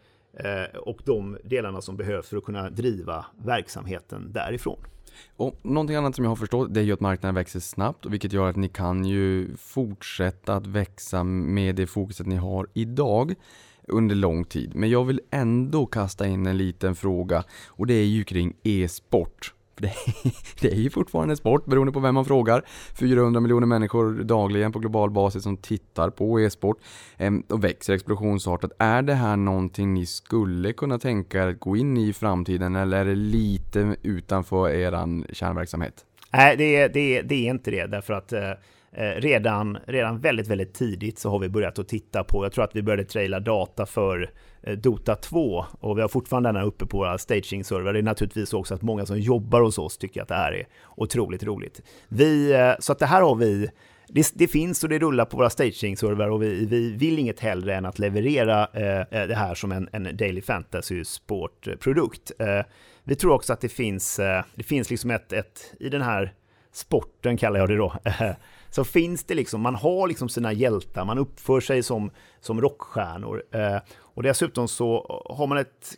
[0.79, 4.77] och de delarna som behövs för att kunna driva verksamheten därifrån.
[5.37, 8.33] Och någonting annat som jag har förstått det är ju att marknaden växer snabbt vilket
[8.33, 13.35] gör att ni kan ju fortsätta att växa med det fokuset ni har idag
[13.87, 14.75] under lång tid.
[14.75, 19.53] Men jag vill ändå kasta in en liten fråga och det är ju kring e-sport.
[19.75, 19.93] För Det,
[20.61, 22.63] det är ju fortfarande sport beroende på vem man frågar.
[22.99, 26.77] 400 miljoner människor dagligen på global basis som tittar på e-sport
[27.17, 28.71] ehm, och växer explosionsartat.
[28.79, 32.75] Är det här någonting ni skulle kunna tänka er att gå in i i framtiden
[32.75, 36.05] eller är det lite utanför er kärnverksamhet?
[36.33, 38.51] Nej, det är, det, är, det är inte det, därför att eh,
[38.95, 42.63] Eh, redan, redan väldigt, väldigt tidigt så har vi börjat att titta på, jag tror
[42.63, 44.31] att vi började traila data för
[44.63, 47.93] eh, Dota 2 och vi har fortfarande den här uppe på våra staging-server.
[47.93, 50.67] Det är naturligtvis också att många som jobbar hos oss tycker att det här är
[50.97, 51.81] otroligt roligt.
[52.07, 53.69] Vi, eh, så att det här har vi
[54.07, 57.75] det, det finns och det rullar på våra staging-server och vi, vi vill inget hellre
[57.75, 62.31] än att leverera eh, eh, det här som en, en Daily Fantasy Sport-produkt.
[62.39, 62.61] Eh,
[63.03, 66.33] vi tror också att det finns, eh, det finns liksom ett, ett, i den här
[66.71, 67.93] sporten kallar jag det då,
[68.75, 73.43] så finns det liksom, man har liksom sina hjältar, man uppför sig som, som rockstjärnor.
[73.51, 75.97] Eh, och dessutom så har man ett,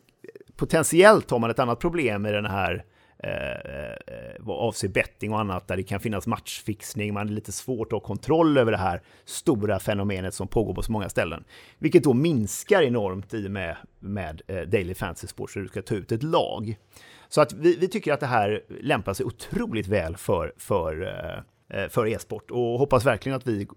[0.55, 2.85] potentiellt har man ett annat problem i den här
[3.23, 7.51] eh, eh vad avser betting och annat där det kan finnas matchfixning, man är lite
[7.51, 11.43] svårt att ha kontroll över det här stora fenomenet som pågår på så många ställen.
[11.77, 15.81] Vilket då minskar enormt i och med, med eh, Daily Fantasy Sports, så du ska
[15.81, 16.77] ta ut ett lag.
[17.29, 21.43] Så att vi, vi tycker att det här lämpar sig otroligt väl för, för eh,
[21.89, 23.67] för e-sport och hoppas verkligen att vi eh,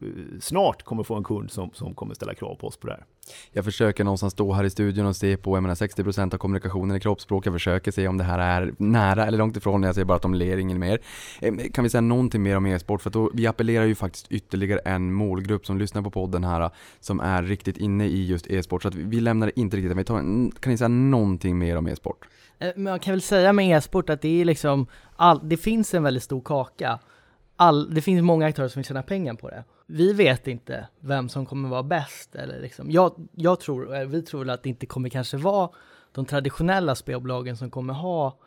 [0.41, 3.05] snart kommer få en kund som, som kommer ställa krav på oss på det här.
[3.53, 6.97] Jag försöker någonstans stå här i studion och se på, jag menar 60% av kommunikationen
[6.97, 7.47] i kroppsspråk.
[7.47, 9.83] Jag försöker se om det här är nära eller långt ifrån.
[9.83, 10.99] Jag ser bara att de ler inget mer.
[11.41, 13.03] Eh, Kan vi säga någonting mer om e-sport?
[13.03, 16.71] För att då, vi appellerar ju faktiskt ytterligare en målgrupp som lyssnar på podden här,
[17.01, 18.83] som är riktigt inne i just e-sport.
[18.83, 21.59] Så att vi, lämnar det inte riktigt, men vi tar, en- kan ni säga någonting
[21.59, 22.29] mer om e-sport?
[22.59, 25.95] Eh, Men man kan väl säga med e-sport att det är liksom, all, det finns
[25.95, 26.99] en väldigt stor kaka.
[27.61, 29.65] All, det finns många aktörer som vill tjäna pengar på det.
[29.87, 32.91] Vi vet inte vem som kommer vara bäst eller liksom.
[32.91, 35.71] Jag, jag tror, eh, vi tror att det inte kommer kanske vara
[36.13, 38.39] de traditionella spelbolagen som kommer ha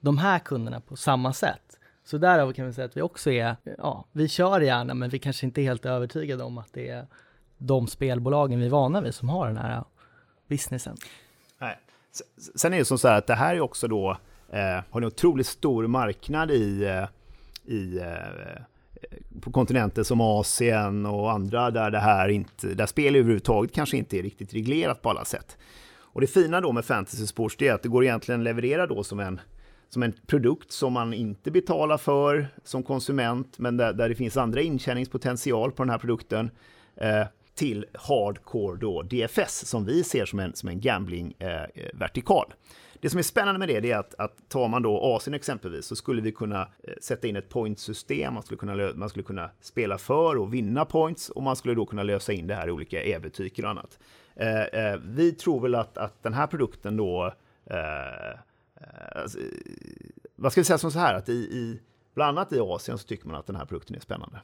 [0.00, 1.78] de här kunderna på samma sätt.
[2.04, 5.18] Så därav kan vi säga att vi också är, ja, vi kör gärna men vi
[5.18, 7.06] kanske inte är helt övertygade om att det är
[7.58, 9.84] de spelbolagen vi är vana vid som har den här eh,
[10.48, 10.96] businessen.
[11.58, 11.78] Nej.
[12.54, 14.16] Sen är det som så här att det här är också då,
[14.52, 17.08] eh, har en otroligt stor marknad i, eh,
[17.66, 23.16] i eh, eh, på kontinenter som Asien och andra där det här inte, där spel
[23.16, 25.56] överhuvudtaget kanske inte är riktigt reglerat på alla sätt.
[26.16, 29.04] Och det fina då med fantasy sports är att det går egentligen att leverera då
[29.04, 29.40] som en,
[29.88, 34.36] som en produkt som man inte betalar för som konsument, men där, där det finns
[34.36, 36.50] andra intjäningspotential på den här produkten.
[36.96, 37.26] Eh,
[37.56, 42.46] till hardcore då DFS som vi ser som en, som en gambling-vertikal.
[42.48, 42.56] Eh,
[43.00, 45.86] det som är spännande med det, det är att, att tar man då Asien exempelvis
[45.86, 49.50] så skulle vi kunna eh, sätta in ett pointsystem, man skulle, kunna, man skulle kunna
[49.60, 52.70] spela för och vinna points och man skulle då kunna lösa in det här i
[52.70, 53.98] olika e-butiker och annat.
[54.36, 57.34] Eh, eh, vi tror väl att, att den här produkten då,
[57.66, 58.36] eh, eh
[59.14, 59.38] alltså,
[60.36, 61.80] vad ska vi säga som så här, att i, i,
[62.14, 64.40] bland annat i Asien så tycker man att den här produkten är spännande.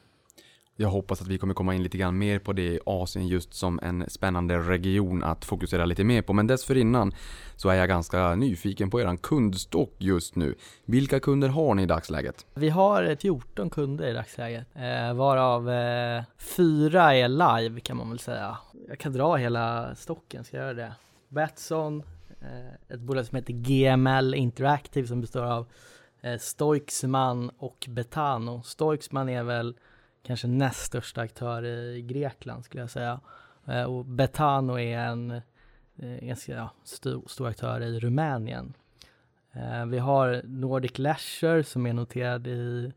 [0.76, 3.54] Jag hoppas att vi kommer komma in lite grann mer på det i Asien just
[3.54, 6.32] som en spännande region att fokusera lite mer på.
[6.32, 7.12] Men dessförinnan
[7.56, 10.54] så är jag ganska nyfiken på eran kundstock just nu.
[10.84, 12.46] Vilka kunder har ni i dagsläget?
[12.54, 18.18] Vi har 14 kunder i dagsläget, eh, varav eh, fyra är live kan man väl
[18.18, 18.56] säga.
[18.88, 20.92] Jag kan dra hela stocken, ska jag göra det?
[21.28, 22.02] Betsson,
[22.40, 25.66] eh, ett bolag som heter GML Interactive som består av
[26.20, 26.38] eh,
[27.58, 28.62] och Betano.
[28.62, 29.74] Stoiksman är väl
[30.22, 33.20] kanske näst största aktör i Grekland skulle jag säga.
[33.66, 35.30] Eh, och Betano är en
[35.96, 38.74] eh, ganska ja, stor, stor aktör i Rumänien.
[39.52, 42.92] Eh, vi har Nordic Leisure som är noterad i,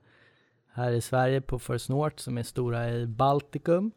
[0.74, 3.92] här i Sverige på First North som är stora i Baltikum.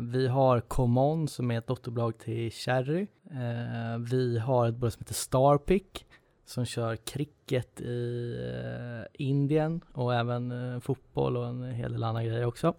[0.00, 3.06] Vi har Common som är ett dotterbolag till Cherry.
[4.10, 6.06] Vi har ett bolag som heter Starpick
[6.44, 12.24] som kör cricket i eh, Indien och även eh, fotboll och en hel del andra
[12.24, 12.74] grejer också.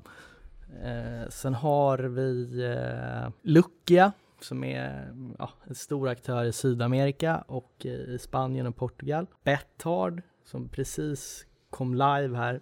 [0.84, 7.86] Eh, sen har vi eh, Lucia som är ja, en stor aktör i Sydamerika och
[7.86, 9.28] eh, i Spanien och Portugal.
[9.44, 12.62] Bethard som precis kom live här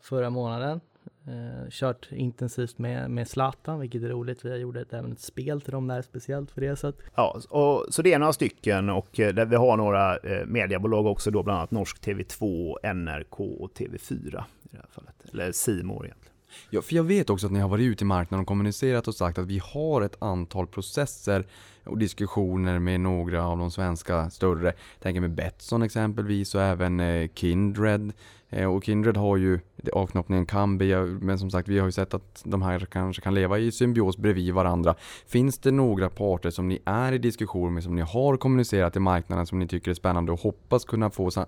[0.00, 0.80] förra månaden
[1.28, 4.44] Eh, kört intensivt med, med Zlatan, vilket är roligt.
[4.44, 6.76] Vi har gjort ett, även ett spel till dem där speciellt för det.
[6.76, 6.96] Så, att...
[7.14, 11.06] ja, och, så det är några stycken och eh, där vi har några eh, mediebolag
[11.06, 15.14] också då, bland annat Norsk TV2, NRK och TV4 i det här fallet.
[15.32, 16.36] Eller Simor egentligen.
[16.70, 19.14] Ja, för jag vet också att ni har varit ute i marknaden och kommunicerat och
[19.14, 21.46] sagt att vi har ett antal processer
[21.86, 24.66] och diskussioner med några av de svenska större.
[24.66, 28.12] Jag tänker med Betsson exempelvis och även eh, Kindred.
[28.50, 29.60] Eh, och Kindred har ju
[29.92, 33.58] avknoppningen Kambi, men som sagt vi har ju sett att de här kanske kan leva
[33.58, 34.94] i symbios bredvid varandra.
[35.26, 39.00] Finns det några parter som ni är i diskussion med, som ni har kommunicerat i
[39.00, 41.46] marknaden som ni tycker är spännande och hoppas kunna få sa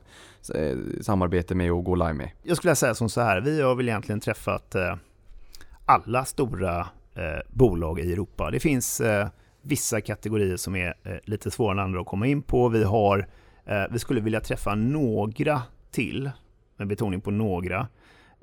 [0.55, 2.31] eh, samarbete med och gå live med?
[2.43, 4.77] Jag skulle säga som så här, vi har väl egentligen träffat
[5.85, 6.87] alla stora
[7.49, 8.51] bolag i Europa.
[8.51, 9.03] Det finns
[9.69, 12.69] vissa kategorier som är eh, lite svårare än andra att komma in på.
[12.69, 13.29] Vi, har,
[13.67, 16.31] eh, vi skulle vilja träffa några till,
[16.77, 17.89] med betoning på några,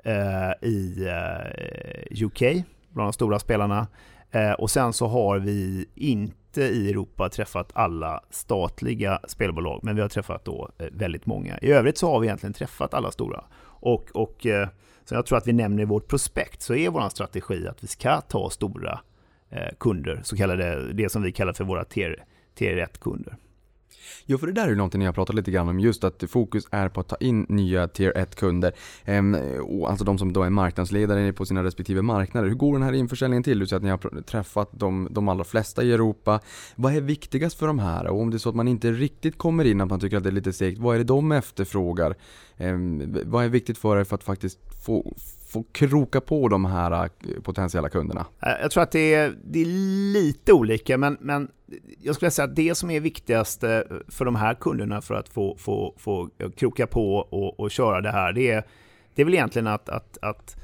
[0.04, 1.08] eh, i
[2.24, 2.40] UK,
[2.88, 3.86] bland de stora spelarna.
[4.58, 10.08] och sen så har vi inte i Europa träffat alla statliga spelbolag, men vi har
[10.08, 11.58] träffat då väldigt många.
[11.58, 13.44] I övrigt så har vi egentligen träffat alla stora.
[13.64, 14.46] Och, och
[15.04, 17.86] så jag tror att vi nämner i vårt prospekt så är vår strategi att vi
[17.86, 19.00] ska ta stora
[19.56, 22.24] Eh, kunder, så kallade, det som vi kallar för våra tier,
[22.58, 23.36] 1-kunder.
[24.26, 26.24] Jo, för det där är ju någonting ni har pratat lite grann om, just att
[26.28, 28.72] fokus är på att ta in nya tier 1-kunder.
[29.04, 29.36] Ehm,
[29.86, 32.48] alltså de som då är marknadsledare på sina respektive marknader.
[32.48, 33.58] Hur går den här införsäljningen till?
[33.58, 36.40] Du säger att ni har träffat de, de allra flesta i Europa.
[36.74, 38.06] Vad är viktigast för de här?
[38.06, 40.22] Och om det är så att man inte riktigt kommer in, att man tycker att
[40.22, 42.14] det är lite segt, vad är det de efterfrågar?
[42.56, 45.14] Ehm, vad är viktigt för er för att faktiskt få
[45.56, 48.26] få kroka på de här eh, potentiella kunderna?
[48.42, 49.66] Eh, jag tror att det är, det är
[50.12, 51.48] lite olika, men, men
[52.02, 55.28] jag skulle säga att det som är viktigast eh, för de här kunderna för att
[55.28, 58.64] få, få, få kroka på och, och köra det här, det är,
[59.14, 60.56] det är väl egentligen att, att, att,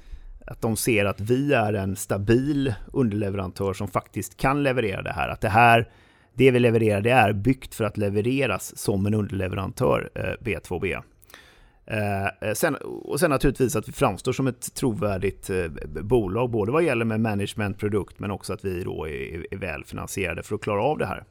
[0.47, 5.29] att de ser att vi är en stabil underleverantör som faktiskt kan leverera det här.
[5.29, 5.89] Att det här,
[6.35, 11.03] det vi levererar, det är byggt för att levereras som en underleverantör B2B.
[11.87, 16.73] Eh, eh, sen, och sen naturligtvis att vi framstår som ett trovärdigt eh, bolag, både
[16.73, 20.61] vad gäller med management, produkt, men också att vi då är, är välfinansierade för att
[20.61, 21.25] klara av det här.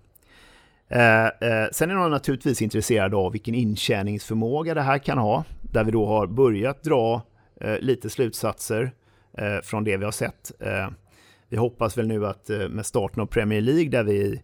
[0.87, 5.83] Eh, eh, sen är de naturligtvis intresserade av vilken intjäningsförmåga det här kan ha, där
[5.83, 7.21] vi då har börjat dra
[7.61, 8.91] eh, lite slutsatser
[9.37, 10.51] eh, från det vi har sett.
[10.59, 10.89] Eh,
[11.49, 14.41] vi hoppas väl nu att med starten av Premier League, där vi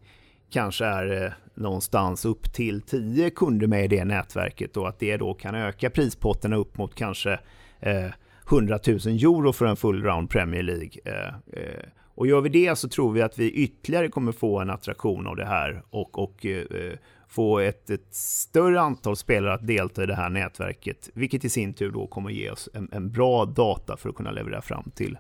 [0.50, 5.18] kanske är eh, någonstans upp till 10 kunder med i det nätverket och att det
[5.18, 7.40] då kan öka prispotterna upp mot kanske
[7.80, 8.12] eh,
[8.50, 10.92] 100 000 euro för en full round Premier League.
[11.06, 11.34] Eh,
[12.16, 15.36] och gör vi det så tror vi att vi ytterligare kommer få en attraktion av
[15.36, 16.46] det här och, och,
[17.28, 21.74] få ett, ett större antal spelare att delta i det här nätverket, vilket i sin
[21.74, 25.18] tur då kommer ge oss en, en bra data för att kunna leverera fram till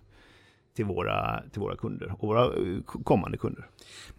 [0.77, 3.65] till våra, till våra kunder och våra eh, kommande kunder.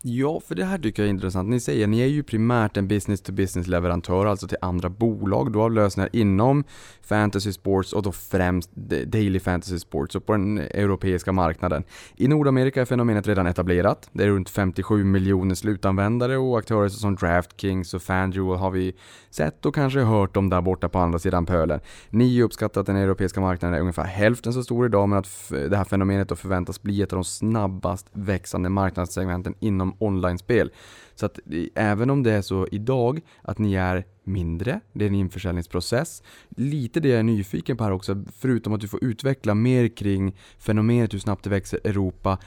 [0.03, 1.49] Ja, för det här tycker jag är intressant.
[1.49, 5.53] Ni säger, ni är ju primärt en business to business leverantör, alltså till andra bolag
[5.53, 6.65] då av lösningar inom
[7.03, 8.71] fantasy sports och då främst
[9.07, 11.85] daily fantasy sports och på den europeiska marknaden.
[12.17, 14.11] I Nordamerika är fenomenet redan etablerat.
[14.13, 18.95] Det är runt 57 miljoner slutanvändare och aktörer som DraftKings och FanDuel har vi
[19.31, 21.81] sett och kanske hört om där borta på andra sidan pölen.
[22.11, 25.77] Ni uppskattar att den europeiska marknaden är ungefär hälften så stor idag men att det
[25.77, 30.71] här fenomenet och förväntas bli ett av de snabbast växande marknadssegmenten inom online-spel.
[31.15, 31.39] Så att
[31.75, 36.23] även om det är så idag att ni är mindre, det är en införsäljningsprocess.
[36.49, 40.37] Lite det jag är nyfiken på här också, förutom att du får utveckla mer kring
[40.59, 42.39] fenomenet hur snabbt det växer Europa.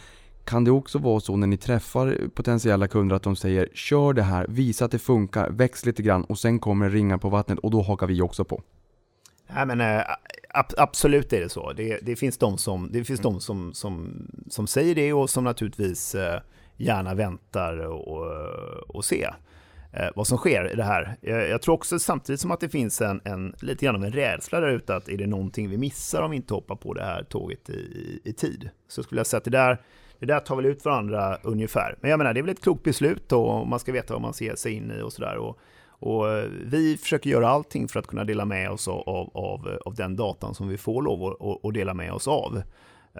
[0.45, 4.23] Kan det också vara så när ni träffar potentiella kunder att de säger kör det
[4.23, 7.71] här, visa att det funkar, väx lite grann och sen kommer ringar på vattnet och
[7.71, 8.61] då hakar vi också på?
[9.55, 10.01] Nej, men, äh,
[10.77, 11.73] absolut är det så.
[11.73, 15.43] Det, det finns de, som, det finns de som, som, som säger det och som
[15.43, 16.39] naturligtvis äh,
[16.77, 18.27] gärna väntar och,
[18.87, 19.35] och ser
[19.91, 21.15] äh, vad som sker i det här.
[21.21, 24.11] Jag, jag, tror också samtidigt som att det finns en, en lite grann av en
[24.11, 27.03] rädsla där ute att är det någonting vi missar om vi inte hoppar på det
[27.03, 28.69] här tåget i, i tid.
[28.87, 29.81] Så skulle jag säga att det där,
[30.19, 31.95] det där tar väl ut varandra ungefär.
[32.01, 34.33] Men jag menar, det är väl ett klokt beslut och man ska veta vad man
[34.33, 35.53] ser sig in i och sådär.
[36.01, 39.79] Och eh, vi försöker göra allting för att kunna dela med oss av, av, av
[39.85, 42.61] eh, den datan som vi får lov att dela med oss av.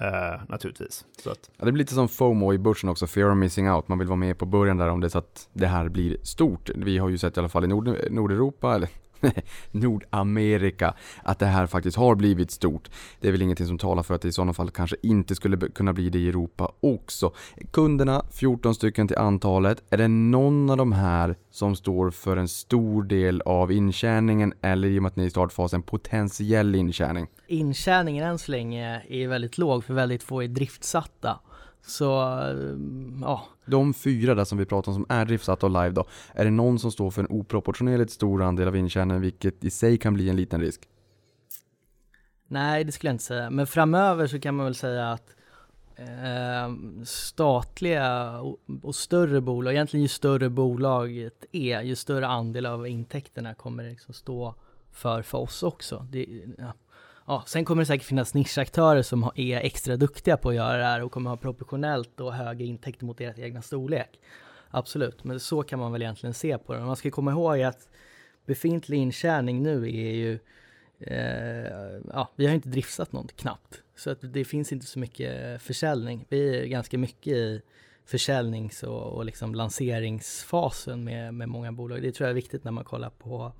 [0.02, 1.06] Uh, naturligtvis.
[1.26, 1.50] Att...
[1.58, 3.88] Ja, det blir lite som FOMO i börsen också, fear of missing out.
[3.88, 6.17] Man vill vara med på början där om det är så att det här blir
[6.24, 6.70] stort.
[6.76, 8.89] Vi har ju sett i alla fall i Nord Nordeuropa, eller
[9.71, 12.89] Nordamerika, att det här faktiskt har blivit stort.
[13.19, 15.57] Det är väl ingenting som talar för att det i sådana fall kanske inte skulle
[15.57, 17.34] kunna bli det i Europa också.
[17.71, 19.84] Kunderna, 14 stycken till antalet.
[19.89, 24.88] Är det någon av de här som står för en stor del av intjäningen eller
[24.88, 27.27] i och med att ni är i startfasen potentiell intjäning?
[27.47, 31.39] Intjäningen än så länge är väldigt låg för väldigt få är driftsatta.
[31.86, 32.78] Så, eh,
[33.22, 33.48] ja.
[33.65, 36.52] De fyra där som vi pratar om som är driftsatta och live då, är det
[36.52, 40.30] någon som står för en oproportionerligt stor andel av intjäningen vilket i sig kan bli
[40.30, 40.82] en liten risk?
[42.48, 43.50] Nej, det skulle jag inte säga.
[43.50, 45.36] Men framöver så kan man väl säga att
[45.96, 52.88] eh, statliga och, och, större bolag, egentligen ju större bolaget är, ju större andel av
[52.88, 54.56] intäkterna kommer det liksom stå
[54.91, 56.08] för för oss också.
[56.12, 56.26] Det,
[56.58, 56.74] ja
[57.32, 60.84] ja, sen kommer det säkert finnas nischaktörer som är extra duktiga på att göra det
[60.84, 64.20] här och kommer ha proportionellt och höga intäkter mot deras egna storlek.
[64.70, 66.80] Absolut, men så kan man väl egentligen se på det.
[66.80, 67.89] Man ska komma ihåg att
[68.46, 70.39] befintlig intjäning nu är ju
[71.00, 73.82] eh, ja, vi har inte driftat något knappt.
[73.96, 76.26] Så att det finns inte så mycket försäljning.
[76.30, 77.62] Vi är ganska mycket i
[78.06, 82.02] försäljnings och, och liksom lanseringsfasen med, med många bolag.
[82.02, 83.54] Det tror jag är viktigt när man kollar på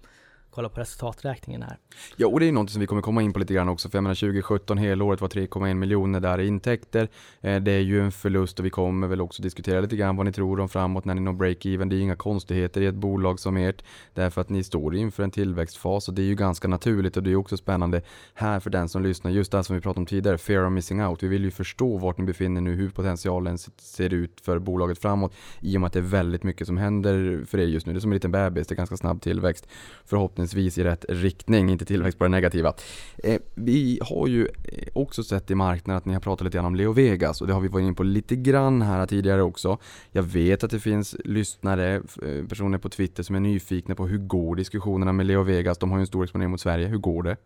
[0.52, 1.78] kolla på resultaträkningen här.
[2.16, 3.98] Ja, och det är något som vi kommer komma in på lite grann också, för
[3.98, 7.10] jag menar 2017 helåret var 3,1 miljoner där i intäkter.
[7.42, 10.26] Eh, det är ju en förlust och vi kommer väl också diskutera lite grann vad
[10.26, 11.90] ni tror om framåt när ni når break-even.
[11.90, 13.84] Det är inga konstigheter i ett bolag som ert,
[14.14, 17.32] därför att ni står inför en tillväxtfas och det är ju ganska naturligt och det
[17.32, 18.02] är också spännande
[18.34, 21.04] här för den som lyssnar, just det som vi pratade om tidigare, fear of missing
[21.04, 21.24] out.
[21.24, 25.34] Vi vill ju förstå vart ni befinner nu, hur potentialen ser ut för bolaget framåt,
[25.60, 27.94] i och med att det är väldigt mycket som händer för er just nu.
[27.94, 29.68] Det är som en liten bebis, det är ganska snabb tillväxt.
[30.06, 32.74] Förhoppningsvis förhoppningsvis i rätt riktning, inte tillväxt på det negativa.
[33.24, 36.66] Eh, vi har ju eh, också sett i marknaden att ni har pratat lite grann
[36.66, 39.78] om Leo Vegas och det har vi varit inne på lite grann här tidigare också.
[40.12, 44.18] Jag vet att det finns lyssnare, eh, personer på Twitter som är nyfikna på hur
[44.18, 45.78] går diskussionerna med Leo Vegas?
[45.78, 47.38] De har ju en stor exponering mot Sverige, hur går det?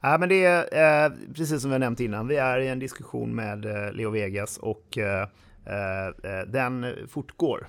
[0.00, 2.28] Ja, men det är eh, precis som vi har nämnt innan.
[2.28, 7.66] Vi är i en diskussion med eh, Leo Vegas och eh, eh den fortgår.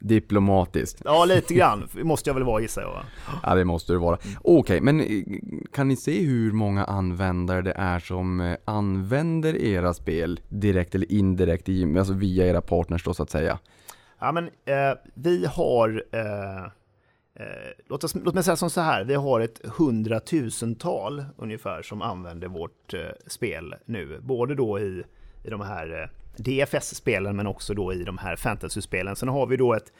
[0.00, 1.02] Diplomatiskt.
[1.04, 2.90] Ja, lite grann måste jag väl vara gissar jag.
[2.90, 3.04] Va?
[3.42, 4.14] Ja, det måste det vara.
[4.14, 5.06] Okej, okay, men eh,
[5.72, 11.12] kan ni se hur många användare det är som eh, använder era spel direkt eller
[11.12, 13.58] indirekt, alltså via era partners då så att säga?
[14.18, 16.64] Ja, men eh, vi har eh,
[17.34, 22.02] eh, låt, oss, låt mig säga som så här, vi har ett hundratusental ungefär som
[22.02, 25.04] använder vårt eh, spel nu, både då i,
[25.44, 29.16] i de här DFS-spelen men också då i de här fantasy-spelen.
[29.16, 29.92] Sen har vi då ett,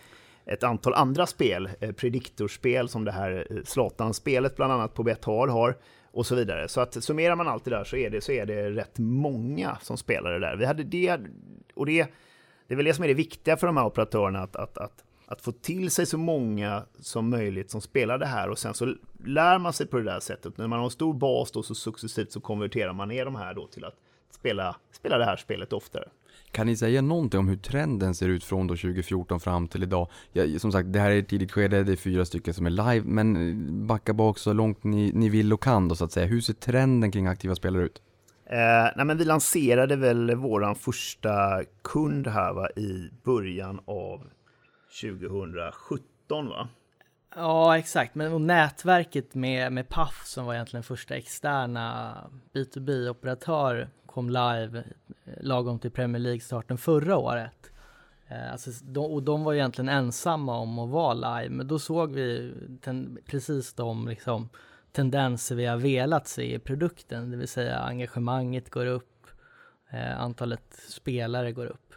[0.47, 5.49] ett antal andra spel, eh, prediktorspel som det här eh, Zlatan-spelet bland annat på Bethard
[5.49, 5.77] har
[6.17, 6.69] och så vidare.
[6.69, 9.79] Så att summerar man allt det där så är det, så är det rätt många
[9.83, 10.57] som spelar det där.
[10.57, 11.21] Vi hade det,
[11.75, 12.07] och det,
[12.67, 15.05] det är väl det som är det viktiga för de här operatörerna, att, att, att,
[15.27, 18.95] att få till sig så många som möjligt som spelar det här och sen så
[19.25, 20.59] lär man sig på det där sättet.
[20.59, 23.55] När man har en stor bas då så successivt så konverterar man ner de här
[23.55, 23.97] då till att
[24.31, 26.09] spela, spela det här spelet oftare.
[26.57, 30.09] Kan ni säga någonting om hur trenden ser ut från då 2014 fram till idag?
[30.33, 32.71] Ja, som sagt, det här är ett tidigt skede, det är fyra stycken som är
[32.71, 36.13] live, men eh, backa bak så långt ni, ni vill och kan då så att
[36.13, 36.27] säga.
[36.27, 38.03] Hur ser trenden kring aktiva spelare ut?
[38.47, 38.57] Eh,
[38.97, 44.23] nej, men vi lanserade väl våran första kund här va, i början av
[45.01, 46.69] 2017 va?
[47.35, 48.15] Ja, exakt.
[48.15, 52.17] Men nätverket med, med Paf som var egentligen första externa
[52.55, 54.79] B2B-operatör kom live
[55.25, 57.71] eh, lagom till Premier League-starten förra året.
[58.29, 62.13] Eh, alltså, de, och de var egentligen ensamma om att vara live, men då såg
[62.13, 64.49] vi ten, precis de liksom,
[64.93, 69.27] tendenser vi har velat se i produkten, det vill säga engagemanget går upp,
[69.91, 71.95] eh, antalet spelare går upp.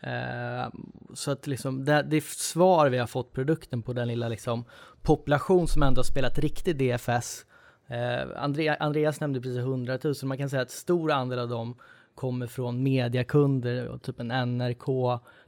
[0.00, 0.68] Eh,
[1.14, 4.64] så att liksom det, det svar vi har fått produkten på den lilla liksom
[5.02, 7.46] population som ändå har spelat riktig DFS.
[7.90, 11.74] Eh, Andrea, Andreas nämnde precis 100 000, man kan säga att stor andel av dem
[12.14, 14.86] kommer från mediakunder, typ en NRK,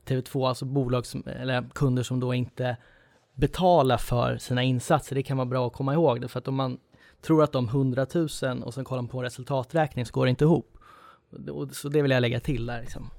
[0.04, 2.76] TV2, alltså bolag som, eller kunder som då inte
[3.34, 5.14] betalar för sina insatser.
[5.14, 6.78] Det kan vara bra att komma ihåg det, för att om man
[7.20, 8.28] tror att de 100 000
[8.62, 10.78] och sen kollar man på en resultaträkning så går det inte ihop.
[11.72, 13.10] Så det vill jag lägga till där liksom.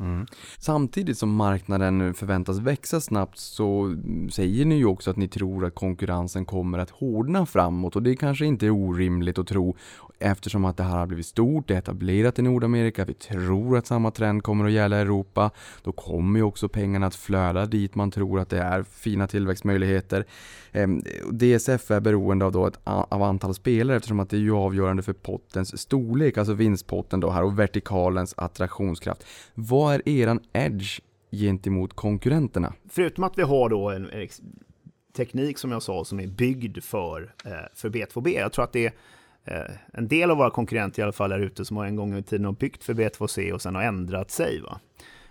[0.00, 0.26] Mm.
[0.58, 3.96] Samtidigt som marknaden förväntas växa snabbt så
[4.32, 8.16] säger ni ju också att ni tror att konkurrensen kommer att hårdna framåt och det
[8.16, 9.76] kanske inte är orimligt att tro
[10.22, 13.86] eftersom att det här har blivit stort, det är etablerat i Nordamerika, vi tror att
[13.86, 15.50] samma trend kommer att gälla i Europa.
[15.82, 20.24] Då kommer ju också pengarna att flöda dit man tror att det är fina tillväxtmöjligheter.
[20.72, 24.54] Ehm, DSF är beroende av, då ett, av antal spelare eftersom att det är ju
[24.54, 29.26] avgörande för pottens storlek, alltså vinstpotten då här och vertikalens attraktionskraft.
[29.54, 32.72] Vad är eran edge gentemot konkurrenterna?
[32.88, 34.28] Förutom att vi har då en, en
[35.16, 38.28] teknik som jag sa som är byggd för, eh, för B2B.
[38.38, 38.92] Jag tror att det är
[39.44, 42.18] eh, en del av våra konkurrenter i alla fall är ute som har en gång
[42.18, 44.60] i tiden har byggt för B2C och sen har ändrat sig.
[44.60, 44.80] Va?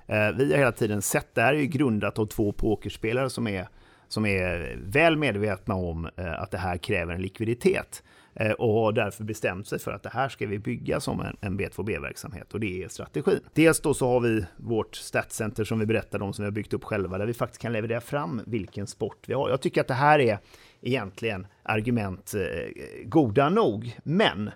[0.05, 3.47] Eh, vi har hela tiden sett, det här är ju grundat av två pokerspelare som
[3.47, 3.67] är,
[4.11, 8.03] som är väl medvetna om eh, att det här kräver en likviditet
[8.33, 11.59] eh, och har därför bestämt sig för att det här ska vi bygga som en,
[11.59, 13.39] B2B-verksamhet och det är strategin.
[13.53, 16.73] Dels då så har vi vårt statscenter som vi berättade om som vi har byggt
[16.73, 19.49] upp själva där vi faktiskt kan leverera fram vilken sport vi har.
[19.49, 20.39] Jag tycker att det här är
[20.81, 23.97] egentligen argument eh, goda nog.
[24.03, 24.49] Men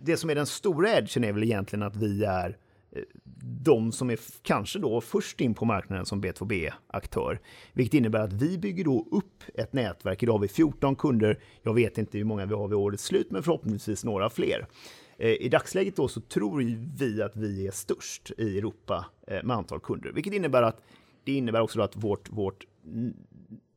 [0.00, 2.56] det som är den stora edgen är väl egentligen att vi är
[3.44, 7.40] de som är kanske då först in på marknaden som B2B-aktör.
[7.72, 10.22] Vilket innebär att vi bygger då upp ett nätverk.
[10.22, 11.38] Idag har vi 14 kunder.
[11.62, 14.66] Jag vet inte hur många vi har vid årets slut, men förhoppningsvis några fler.
[15.18, 16.58] Eh, I dagsläget då så tror
[16.98, 20.82] vi att vi är störst i Europa eh, med antal kunder, vilket innebär att
[21.24, 22.66] det innebär också att vårt, vårt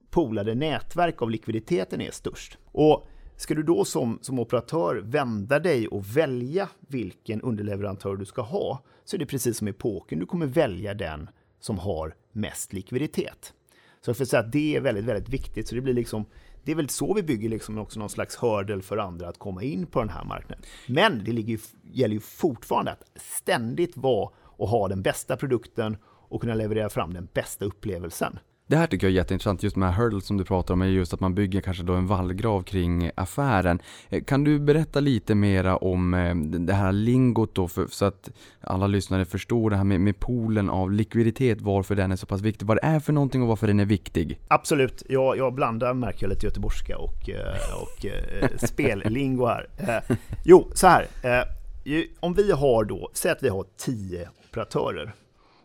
[0.10, 2.58] polade nätverk av likviditeten är störst.
[2.66, 8.42] Och ska du då som, som operatör vända dig och välja vilken underleverantör du ska
[8.42, 11.30] ha, så är det precis som i poker, du kommer välja den
[11.60, 13.54] som har mest likviditet.
[14.02, 16.26] Så jag får säga att det är väldigt, väldigt viktigt, så det blir liksom
[16.66, 19.64] det är väl så vi bygger liksom också någon slags hördel för andra att komma
[19.64, 20.66] in på den här marknaden.
[20.88, 21.60] Men det ligger,
[21.92, 27.14] gäller ju fortfarande att ständigt vara och ha den bästa produkten och kunna leverera fram
[27.14, 28.40] den bästa upplevelsen.
[28.68, 31.14] Det här tycker jag är jätteintressant, just med hurdles som du pratar om, är just
[31.14, 33.80] att man bygger kanske då en vallgrav kring affären.
[34.10, 38.30] Eh, kan du berätta lite mera om eh, det här lingot då, för, så att
[38.62, 42.42] alla lyssnare förstår det här med, med poolen av likviditet, varför den är så pass
[42.42, 44.40] viktig, vad det är för någonting och varför den är viktig?
[44.48, 48.06] Absolut, jag, jag blandar, märker jag, lite göteborgska och, eh, och
[48.68, 49.68] spellingo här.
[50.44, 51.08] Jo, så här,
[52.20, 55.14] om vi har då, säg att vi har tio operatörer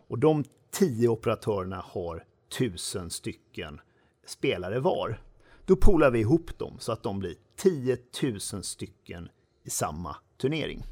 [0.09, 2.23] och de tio operatörerna har
[2.57, 3.81] tusen stycken
[4.25, 5.21] spelare var.
[5.65, 9.29] Då polar vi ihop dem så att de blir 10 000 stycken
[9.63, 10.83] i samma turnering.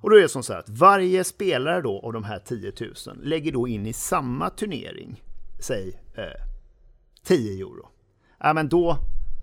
[0.00, 2.72] Och då är det som så här att varje spelare då av de här 10
[2.80, 5.22] 000 lägger då in i samma turnering,
[5.60, 6.46] säg eh,
[7.22, 7.88] 10 euro.
[8.38, 8.98] Ja, men då,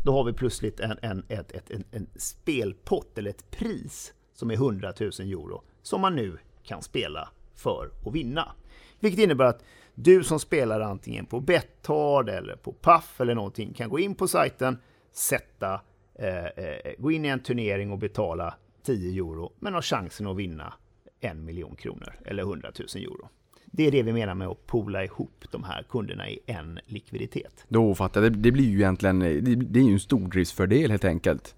[0.06, 4.52] då har vi plötsligt en, en, ett, ett, en, en spelpott eller ett pris som
[4.52, 8.52] är 100 000 euro som man nu kan spela för att vinna.
[9.00, 9.64] Vilket innebär att
[9.96, 14.28] du som spelar antingen på Betthard eller på Puff eller någonting kan gå in på
[14.28, 14.78] sajten,
[15.12, 15.82] sätta,
[16.16, 18.54] eh, eh, gå in i en turnering och betala
[18.86, 20.74] 10 euro, men har chansen att vinna
[21.20, 23.30] en miljon kronor eller 100 000 euro.
[23.66, 27.66] Det är det vi menar med att poola ihop de här kunderna i en likviditet.
[27.68, 31.56] Då fattar jag, det, blir ju egentligen, det, det är ju en stordriftsfördel helt enkelt.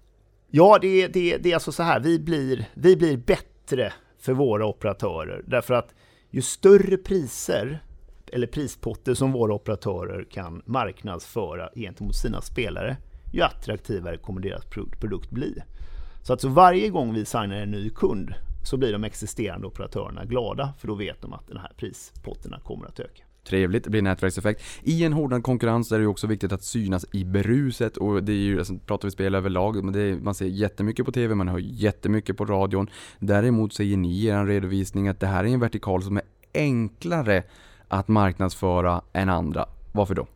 [0.50, 4.66] Ja, det, det, det är alltså så här, vi blir, vi blir bättre för våra
[4.66, 5.94] operatörer därför att
[6.30, 7.82] ju större priser
[8.34, 12.96] eller prispotter som våra operatörer kan marknadsföra gentemot sina spelare,
[13.32, 14.64] ju attraktivare kommer deras
[15.00, 15.62] produkt bli.
[16.22, 20.72] Så alltså varje gång vi signar en ny kund så blir de existerande operatörerna glada
[20.78, 23.24] för då vet de att den här prispotterna kommer att öka.
[23.44, 24.62] Trevligt, det blir nätverkseffekt.
[24.82, 28.32] I en hårdnad konkurrens är det ju också viktigt att synas i beruset och det
[28.32, 31.34] är ju, alltså, pratar vi spel överlag, men det är, man ser jättemycket på TV,
[31.34, 32.90] man hör jättemycket på radion.
[33.18, 36.22] Däremot säger ni i er redovisning att det här är en vertikal som är
[36.54, 37.42] enklare
[37.94, 39.66] att marknadsföra än andra.
[39.92, 40.26] Varför då?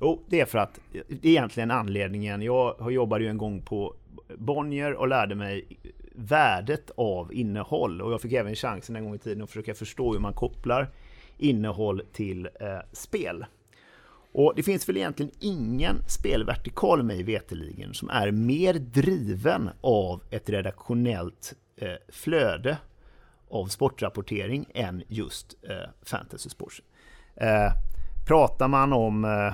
[0.00, 2.42] Jo, det är för att det är egentligen anledningen.
[2.42, 3.94] Jag jobbade ju en gång på
[4.38, 5.78] Bonnier och lärde mig
[6.14, 10.12] värdet av innehåll och jag fick även chansen en gång i tiden att försöka förstå
[10.12, 10.88] hur man kopplar
[11.38, 13.44] innehåll till eh, spel.
[14.32, 20.50] Och det finns väl egentligen ingen spelvertikal mig veteligen som är mer driven av ett
[20.50, 22.78] redaktionellt eh, flöde
[23.50, 26.82] av sportrapportering än just eh, fantasy sports.
[27.40, 27.72] Eh,
[28.26, 29.52] pratar man om eh,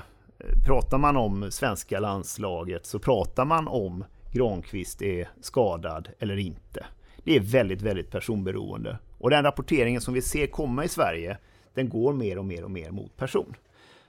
[0.67, 6.87] pratar man om svenska landslaget så pratar man om Granqvist är skadad eller inte.
[7.25, 8.99] Det är väldigt, väldigt personberoende.
[9.19, 11.39] Och den rapporteringen som vi ser komma i Sverige,
[11.75, 13.55] den går mer och mer och mer mot person.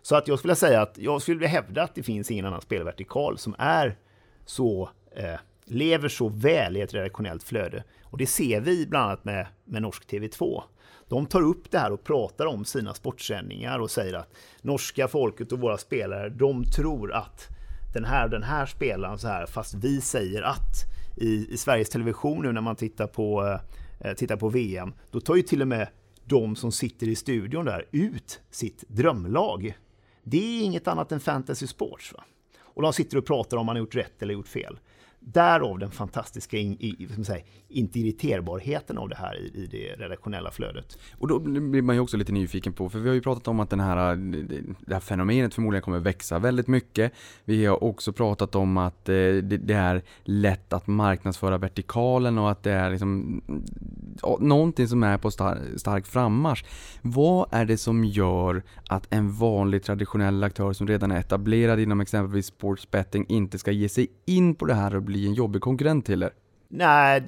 [0.02, 3.38] Så att jag skulle säga att jag skulle hävda att det finns ingen annan spelvertikal
[3.38, 3.98] som är
[4.46, 7.84] så eh, lever så väl i ett redaktionellt flöde.
[8.04, 10.64] Och det ser vi bland annat med, med Norsk TV2.
[11.10, 15.52] De tar upp det här och pratar om sina sportsändningar och säger att norska folket
[15.52, 17.48] och våra spelare, de tror att
[17.94, 22.42] den här den här spelaren så här, fast vi säger att i, i Sveriges Television
[22.42, 23.60] nu när man tittar på,
[24.00, 25.88] eh, tittar på VM, då tar ju till och med
[26.26, 29.78] de som sitter i studion där ut sitt drömlag.
[30.24, 32.14] Det är inget annat än fantasy sports.
[32.14, 32.24] Va?
[32.60, 34.80] Och de sitter och pratar om man har gjort rätt eller gjort fel.
[35.34, 40.98] Därav den fantastiska in, i, säga, integiterbarheten av det här i, i, det redaktionella flödet.
[41.18, 43.60] Och då blir man ju också lite nyfiken på, för vi har ju pratat om
[43.60, 44.16] att den här,
[44.86, 47.14] det här fenomenet förmodligen kommer växa väldigt mycket.
[47.46, 52.52] Vi har också pratat om att eh, det, det är lätt att marknadsföra vertikalen och
[52.52, 53.42] att det är liksom
[54.40, 56.66] någonting som är på star stark frammarsch.
[57.02, 62.02] Vad är det som gör att en vanlig traditionell aktör som redan är etablerad inom
[62.02, 66.06] exempelvis sportsbetting inte ska ge sig in på det här och bli en jobbig konkurrent
[66.06, 66.32] till er?
[66.70, 67.24] Nej,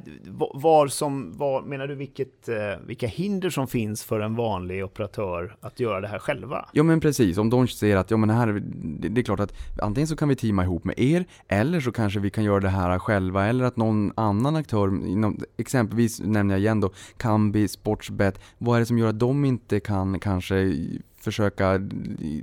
[0.53, 5.55] var som, var, menar du vilket, eh, vilka hinder som finns för en vanlig operatör
[5.61, 6.69] att göra det här själva?
[6.73, 8.61] Ja men precis, om de ser att ja men här,
[9.09, 12.19] det är klart att antingen så kan vi teama ihop med er, eller så kanske
[12.19, 16.61] vi kan göra det här själva, eller att någon annan aktör, inom, exempelvis nämner jag
[16.61, 20.73] igen då, Kambi, Sportsbet, vad är det som gör att de inte kan kanske
[21.21, 21.79] försöka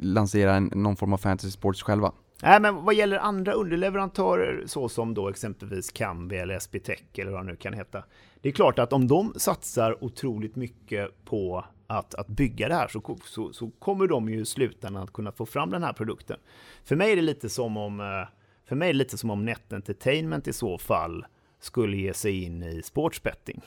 [0.00, 2.12] lansera en, någon form av fantasy sports själva?
[2.42, 7.50] Nej, men vad gäller andra underleverantörer såsom då exempelvis Kambi eller SBTech eller vad det
[7.50, 8.04] nu kan heta.
[8.40, 12.88] Det är klart att om de satsar otroligt mycket på att, att bygga det här
[12.88, 16.36] så, så, så kommer de ju i slutändan att kunna få fram den här produkten.
[16.84, 18.28] För mig är det lite som om, eh,
[18.68, 21.26] för mig är det lite som om Net Entertainment i så fall
[21.60, 23.62] skulle ge sig in i sportsbetting.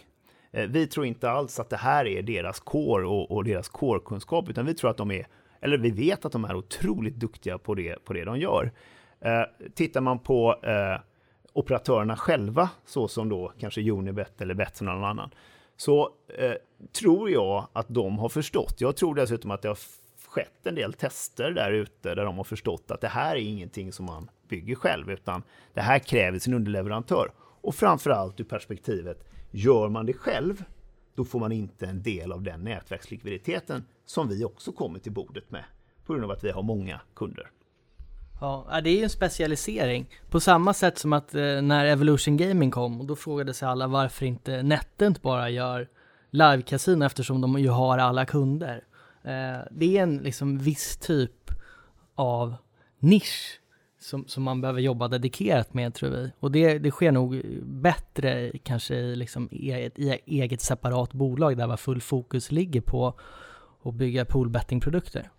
[0.52, 4.50] Eh, vi tror inte alls att det här är deras core och, och deras core-kunskap,
[4.50, 5.28] utan vi tror att de är
[5.62, 8.72] eller vi vet att de är otroligt duktiga på det, på det de gör.
[9.22, 9.44] Eh,
[9.74, 11.00] tittar man på eh,
[11.54, 15.30] operatörerna själva, så som då kanske Unibet eller Betsson eller någon annan,
[15.78, 16.54] så eh,
[17.00, 18.76] tror jag att de har förstått.
[18.78, 19.78] Jag tror dessutom att det har
[20.28, 23.92] skett en del tester där ute där de har förstått att det här är ingenting
[23.92, 25.44] som man bygger själv, utan
[25.74, 27.32] det här kräver sin underleverantör.
[27.62, 30.64] Och framförallt ur perspektivet, gör man det själv,
[31.16, 35.52] då får man inte en del av den nätverkslikviditeten som vi också kommer till bordet
[35.52, 35.64] med
[36.06, 37.52] på grund av att vi har många kunder.
[38.42, 40.10] Ja, det är ju en specialisering.
[40.30, 43.88] På samma sätt som att eh, när Evolution Gaming kom och då frågade sig alla
[43.88, 45.90] varför inte Netent bara gör
[46.32, 48.84] live-casino eftersom de ju har alla kunder.
[49.24, 51.52] Eh, det är en liksom viss typ
[52.16, 52.56] av
[53.00, 53.60] nisch
[54.00, 56.32] som, som man behöver jobba dedikerat med tror vi.
[56.40, 61.68] Och det, det sker nog bättre kanske i liksom eget, i eget separat bolag där
[61.68, 63.20] var full fokus ligger på
[63.82, 65.30] och bygga poolbettingprodukter.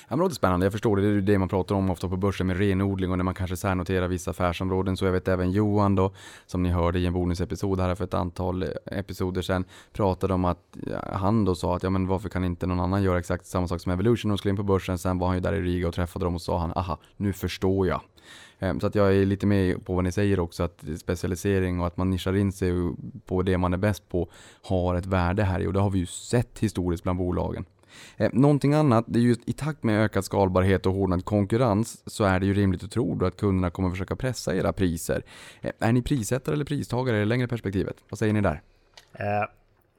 [0.00, 0.66] Ja, men det låter spännande.
[0.66, 1.02] Jag förstår det.
[1.02, 3.56] Det är det man pratar om ofta på börsen med renodling och när man kanske
[3.56, 4.96] särnoterar vissa affärsområden.
[4.96, 6.12] Så jag vet även Johan då,
[6.46, 10.76] som ni hörde i en bonusepisod här för ett antal episoder sedan, pratade om att
[11.12, 13.80] han då sa att ja, men varför kan inte någon annan göra exakt samma sak
[13.80, 14.98] som Evolution och skulle in på börsen.
[14.98, 17.32] Sen var han ju där i Riga och träffade dem och sa han, aha, nu
[17.32, 18.00] förstår jag.
[18.58, 21.86] Ehm, så att jag är lite med på vad ni säger också, att specialisering och
[21.86, 22.72] att man nischar in sig
[23.26, 24.28] på det man är bäst på
[24.62, 27.64] har ett värde här i och det har vi ju sett historiskt bland bolagen.
[28.16, 32.24] Eh, någonting annat, det är ju i takt med ökad skalbarhet och hårdnad konkurrens så
[32.24, 35.22] är det ju rimligt att tro att kunderna kommer försöka pressa era priser.
[35.60, 37.96] Eh, är ni prissättare eller pristagare i det längre perspektivet?
[38.08, 38.62] Vad säger ni där?
[39.12, 39.48] Eh,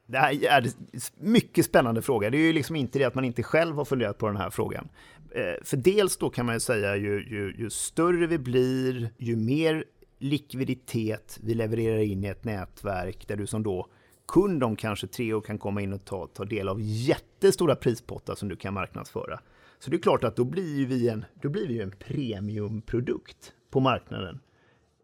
[0.07, 0.71] det här är en
[1.19, 2.29] mycket spännande fråga.
[2.29, 4.49] Det är ju liksom inte det att man inte själv har funderat på den här
[4.49, 4.89] frågan.
[5.31, 9.35] Eh, för dels då kan man ju säga ju, ju, ju större vi blir, ju
[9.35, 9.83] mer
[10.19, 13.87] likviditet vi levererar in i ett nätverk där du som då
[14.27, 18.35] kund om kanske tre år kan komma in och ta, ta del av jättestora prispottar
[18.35, 19.39] som du kan marknadsföra.
[19.79, 23.79] Så det är klart att då blir vi en, då blir vi en premiumprodukt på
[23.79, 24.39] marknaden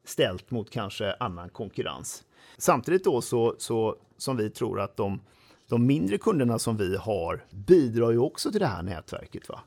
[0.05, 2.23] ställt mot kanske annan konkurrens.
[2.57, 5.21] Samtidigt då så, så som vi tror att de,
[5.69, 9.49] de mindre kunderna som vi har bidrar ju också till det här nätverket.
[9.49, 9.59] Va?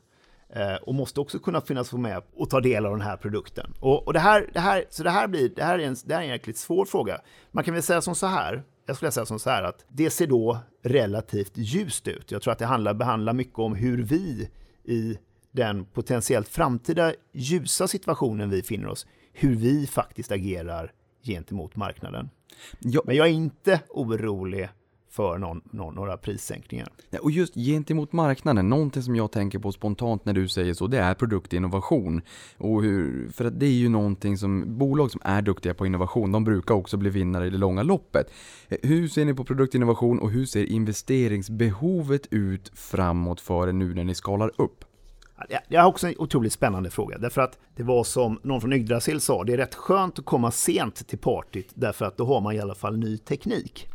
[0.49, 3.73] Eh, och måste också kunna finnas med och ta del av den här produkten.
[3.79, 6.13] Och, och det, här, det, här, så det, här blir, det, här är en, det
[6.13, 7.21] här är en jäkligt svår fråga.
[7.51, 10.09] Man kan väl säga som så här, jag skulle säga som så här att det
[10.09, 12.31] ser då relativt ljust ut.
[12.31, 14.49] Jag tror att det handlar, behandlar mycket om hur vi
[14.83, 15.17] i
[15.51, 20.91] den potentiellt framtida ljusa situationen vi finner oss, hur vi faktiskt agerar
[21.23, 22.29] gentemot marknaden.
[22.79, 23.01] Ja.
[23.05, 24.69] Men jag är inte orolig
[25.17, 26.87] för någon, någon, några prissänkningar.
[27.21, 30.99] Och just gentemot marknaden, någonting som jag tänker på spontant när du säger så, det
[30.99, 32.21] är produktinnovation.
[32.57, 36.31] Och hur, för att det är ju någonting som bolag som är duktiga på innovation,
[36.31, 38.31] de brukar också bli vinnare i det långa loppet.
[38.69, 44.03] Hur ser ni på produktinnovation och hur ser investeringsbehovet ut framåt för er nu när
[44.03, 44.85] ni skalar upp?
[45.67, 49.21] Jag har också en otroligt spännande fråga, därför att det var som någon från Yggdrasil
[49.21, 52.55] sa, det är rätt skönt att komma sent till partyt, därför att då har man
[52.55, 53.87] i alla fall ny teknik.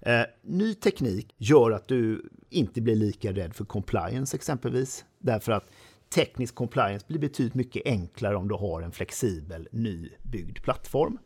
[0.00, 5.70] Eh, ny teknik gör att du inte blir lika rädd för compliance exempelvis, därför att
[6.14, 11.18] teknisk compliance blir betydligt mycket enklare om du har en flexibel nybyggd plattform.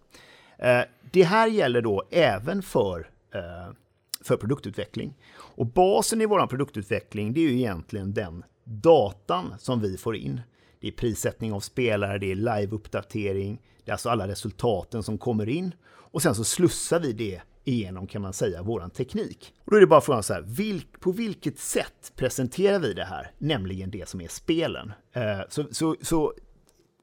[0.58, 3.74] Eh, det här gäller då även för, eh,
[4.20, 5.14] för produktutveckling.
[5.32, 10.40] Och basen i vår produktutveckling det är ju egentligen den datan som vi får in.
[10.80, 15.48] Det är prissättning av spelare, det är live-uppdatering, det är alltså alla resultaten som kommer
[15.48, 19.54] in och sen så slussar vi det igenom kan man säga våran teknik.
[19.64, 23.04] Och då är det bara frågan så här, vilk, på vilket sätt presenterar vi det
[23.04, 23.30] här?
[23.38, 24.92] Nämligen det som är spelen.
[25.12, 26.34] Eh, så, så, så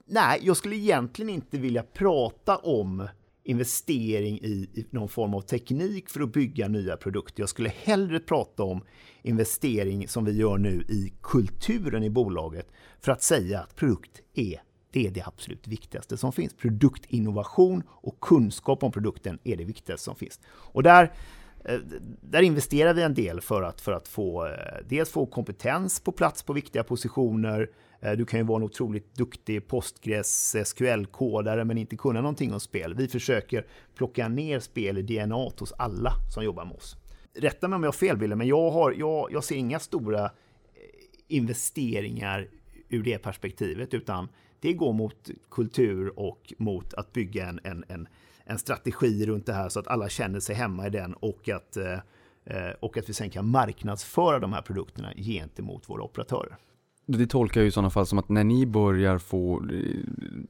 [0.06, 3.08] nej, jag skulle egentligen inte vilja prata om
[3.44, 7.42] investering i, i, någon form av teknik för att bygga nya produkter.
[7.42, 8.84] Jag skulle hellre prata om
[9.22, 14.62] investering som vi gör nu i kulturen i bolaget för att säga att produkt är
[14.98, 16.54] det är det absolut viktigaste som finns.
[16.54, 20.40] Produktinnovation och kunskap om produkten är det viktigaste som finns.
[20.48, 21.14] Och där,
[21.66, 21.80] eh,
[22.22, 24.52] där investerar vi en del för att, för att få, eh,
[24.90, 27.70] dels få kompetens på plats på viktiga positioner.
[28.02, 32.60] Eh, du kan ju vara en otroligt duktig Postgres SQL-kodare men inte kunna någonting om
[32.60, 32.94] spel.
[32.94, 36.98] Vi försöker plocka ner spel i DNA hos alla som jobbar med oss.
[37.34, 40.32] Rätta mig om jag har fel, Wille, men jag, har, jag, jag ser inga stora
[41.28, 42.48] investeringar
[42.90, 44.30] ur det perspektivet, utan
[44.68, 48.08] det går mot kultur och mot att bygga en, en, en,
[48.46, 51.78] en strategi runt det här så att alla känner sig hemma i den och att,
[51.78, 52.00] eh,
[52.46, 56.58] eh och att vi sen kan marknadsföra de här produkterna gentemot våra operatörer.
[57.10, 59.80] Det tolkar jag i sådana fall som att när ni börjar få eh,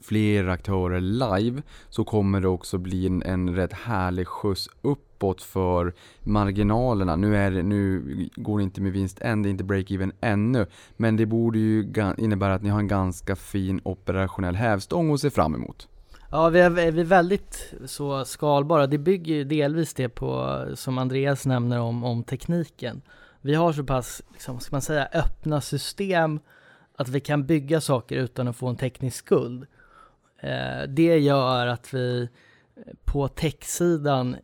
[0.02, 5.94] fler aktörer live så kommer det också bli en, en rätt härlig skjuts uppåt för
[6.24, 7.16] marginalerna.
[7.16, 8.04] Nu, är det, nu
[8.36, 10.66] går det inte med vinst än, det är inte break-even ännu.
[10.98, 15.30] Men det borde ju innebära att ni har en ganska fin operationell hävstång att se
[15.30, 15.88] fram emot.
[16.32, 18.88] Ja, vi är, vi är väldigt så skalbara.
[18.88, 23.02] Det bygger ju delvis det på, som Andreas nämner om, om tekniken
[23.42, 26.40] vi har så pass, liksom, ska man säga, öppna system
[26.96, 29.68] att vi kan bygga saker utan att få en teknisk skuld.
[30.40, 34.36] Eh, det gör att vi eh, på techsidan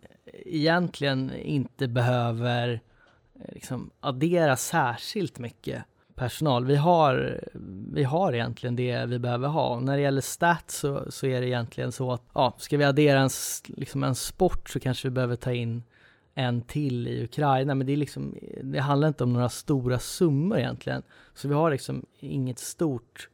[0.45, 2.81] egentligen inte behöver
[3.35, 5.83] eh, liksom, addera särskilt mycket
[6.15, 6.65] personal.
[6.65, 7.43] Vi har,
[7.93, 9.79] vi har egentligen det vi behöver ha.
[9.79, 13.19] När det gäller stats så, så är det egentligen så att, ja, ska vi addera
[13.19, 13.29] en,
[13.67, 15.83] liksom en sport så kanske vi behöver ta in
[16.35, 20.57] en till i Ukraina, men det, är liksom, det handlar inte om några stora summor
[20.57, 21.03] egentligen.
[21.33, 23.29] Så vi har liksom inget stort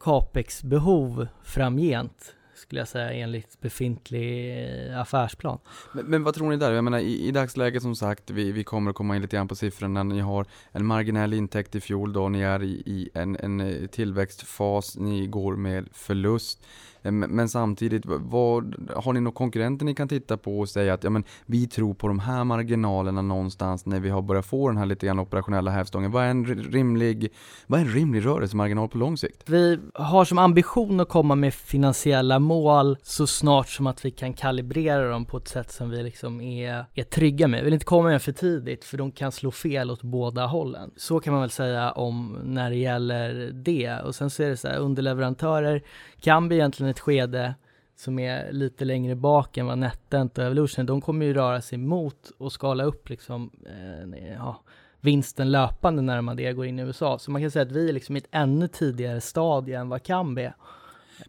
[0.00, 4.58] capex-behov framgent skulle jag säga enligt befintlig
[4.90, 5.58] eh, affärsplan.
[5.92, 6.72] Men, men, vad tror ni där?
[6.72, 9.48] Jag menar i, i dagsläget som sagt, vi, vi kommer att komma in lite grann
[9.48, 10.02] på siffrorna.
[10.02, 13.86] Ni har en marginell intäkt i fjol då, ni är i, i en, en eh,
[13.86, 16.66] tillväxtfas, ni går med förlust.
[17.06, 21.04] Eh, men samtidigt, vad, har ni några konkurrenter ni kan titta på och säga att
[21.04, 24.76] ja, men, vi tror på de här marginalerna någonstans när vi har börjat få den
[24.76, 26.10] här lite grann operationella hävstången.
[26.10, 27.32] Vad är en rimlig,
[27.66, 29.42] vad är en rimlig rörelsemarginal på lång sikt?
[29.46, 34.32] Vi har som ambition att komma med finansiella mål så snart som att vi kan
[34.32, 37.60] kalibrera dem på ett sätt som vi liksom är, är trygga med.
[37.60, 40.90] Vi vill inte komma med för tidigt för de kan slå fel åt båda hållen.
[40.96, 44.00] Så kan man väl säga om när det gäller det.
[44.04, 45.82] Och sen så är det så här, underleverantörer
[46.20, 47.54] kan vi egentligen ett skede
[47.96, 51.78] som är lite längre bak än vad NetEnt och Evolution, de kommer ju röra sig
[51.78, 54.62] mot och skala upp liksom, eh, ja,
[55.00, 57.18] vinsten löpande när man det går in i USA.
[57.18, 60.02] Så man kan säga att vi är liksom i ett ännu tidigare stadie än vad
[60.02, 60.54] Kambi är.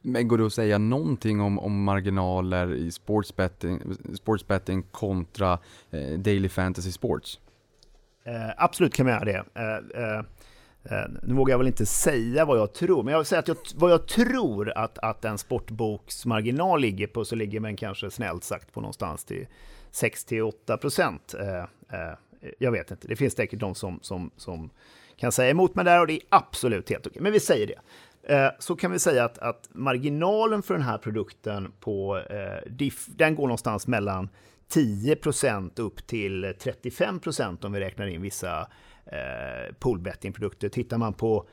[0.01, 3.81] Men går det att säga någonting om, om marginaler i sportsbetting,
[4.15, 5.59] sportsbetting kontra
[5.91, 7.39] eh, Daily Fantasy Sports?
[8.23, 9.43] Eh, absolut kan man göra det.
[9.53, 10.23] Eh, eh,
[10.91, 13.47] Eh, nu vågar jag väl inte säga vad jag tror, men jag vill säga att
[13.47, 18.43] jag, vad jag tror att, att en sportboksmarginal ligger på, så ligger man kanske snällt
[18.43, 19.47] sagt på någonstans till
[19.91, 21.35] 6-8 procent.
[21.39, 21.57] Eh,
[21.99, 22.13] eh,
[22.59, 24.69] jag vet inte, det finns säkert de som, som, som
[25.17, 27.79] kan säga emot mig där och det är absolut helt okej, men vi säger det.
[28.33, 33.05] Eh, så kan vi säga att, att marginalen för den här produkten på eh, diff,
[33.07, 34.29] den går någonstans mellan
[34.67, 38.67] 10 procent upp till 35 procent om vi räknar in vissa
[39.11, 40.69] eh, poolbettingprodukter.
[40.69, 41.47] Tittar man på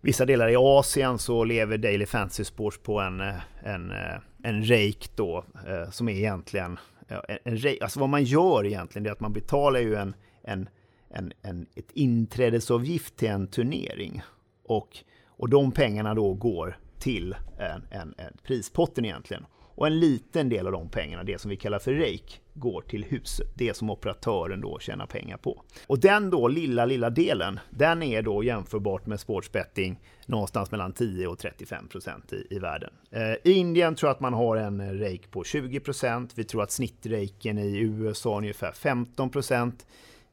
[0.00, 4.70] vissa delar i Asien så lever Daily Fantasy Sports på en, eh, en, eh, en
[4.70, 9.10] rake då, eh, som är egentligen eh, en, en Alltså vad man gör egentligen är
[9.10, 10.68] att man betalar ju en, en,
[11.10, 14.22] en, en, ett inträdesavgift till en turnering.
[14.64, 19.46] Och, och de pengarna då går till en, en, en prispotten egentligen.
[19.74, 23.04] Och en liten del av de pengarna, det som vi kallar för REIK, går till
[23.04, 23.48] huset.
[23.54, 25.62] Det som operatören då tjänar pengar på.
[25.86, 31.26] Och den då lilla, lilla delen, den är då jämförbart med sportsbetting någonstans mellan 10
[31.26, 32.90] och 35 procent i, i världen.
[33.10, 36.32] Eh, I Indien tror jag att man har en REIK på 20 procent.
[36.34, 39.86] Vi tror att snittrejken i USA är ungefär 15 procent.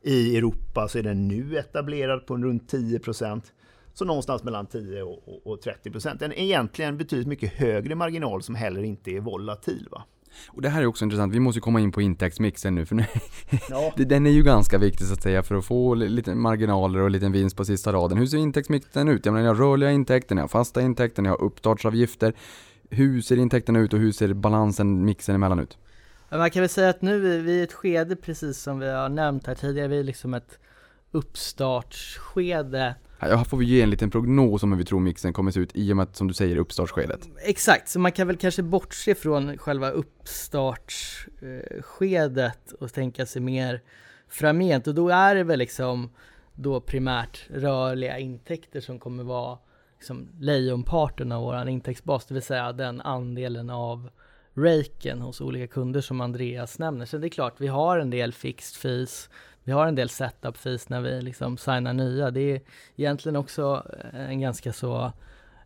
[0.03, 3.53] I Europa så är den nu etablerad på runt 10 procent.
[4.01, 6.21] Så någonstans mellan 10 och, och 30 procent.
[6.21, 9.87] En egentligen betydligt mycket högre marginal som heller inte är volatil.
[9.91, 10.03] Va?
[10.47, 13.05] Och det här är också intressant, vi måste komma in på intäktsmixen nu för nu,
[13.69, 13.93] ja.
[14.05, 17.31] den är ju ganska viktig så att säga för att få lite marginaler och liten
[17.31, 18.17] vinst på sista raden.
[18.17, 19.25] Hur ser intäktsmixen ut?
[19.25, 22.33] Jag menar, jag har rörliga intäkter, jag har fasta intäkter, jag har uppstartsavgifter.
[22.89, 25.77] Hur ser intäkterna ut och hur ser balansen, mixen emellan ut?
[26.29, 29.09] Man kan väl säga att nu är vi i ett skede, precis som vi har
[29.09, 30.59] nämnt här tidigare, vi är liksom ett
[31.11, 35.59] uppstartsskede här får vi ge en liten prognos om hur vi tror mixen kommer se
[35.59, 37.25] ut i och med att, som du säger, uppstartsskedet.
[37.25, 43.81] Mm, exakt, så man kan väl kanske bortse från själva uppstartsskedet och tänka sig mer
[44.29, 44.87] framgent.
[44.87, 46.09] Och då är det väl liksom
[46.55, 49.57] då primärt rörliga intäkter som kommer vara
[49.97, 54.09] liksom lejonparten av vår intäktsbas, det vill säga den andelen av
[54.53, 57.05] raken hos olika kunder som Andreas nämner.
[57.05, 59.29] Så det är klart, vi har en del fixed fees,
[59.63, 62.31] vi har en del setup fees när vi liksom signar nya.
[62.31, 62.61] Det är
[62.95, 65.11] egentligen också eh, en ganska så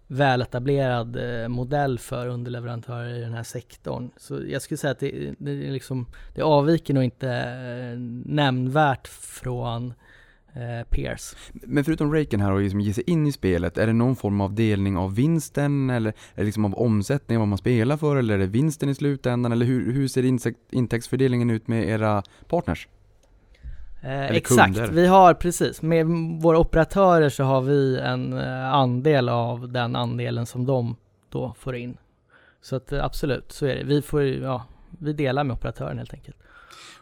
[0.07, 4.09] väletablerad eh, modell för underleverantörer i den här sektorn.
[4.17, 9.07] Så jag skulle säga att det, det, är liksom, det avviker nog inte eh, nämnvärt
[9.07, 9.93] från
[10.53, 11.35] eh, peers.
[11.53, 14.41] Men förutom raken här och liksom ge sig in i spelet, är det någon form
[14.41, 18.33] av delning av vinsten eller är det liksom av omsättning vad man spelar för eller
[18.33, 20.23] är det vinsten i slutändan eller hur, hur ser
[20.71, 22.87] intäktsfördelningen ut med era partners?
[24.06, 24.91] Eh, exakt, kunder.
[24.91, 26.06] vi har precis, med
[26.41, 30.95] våra operatörer så har vi en eh, andel av den andelen som de
[31.30, 31.97] då får in.
[32.62, 33.84] Så att eh, absolut, så är det.
[33.84, 36.38] Vi får, ja, vi delar med operatören helt enkelt.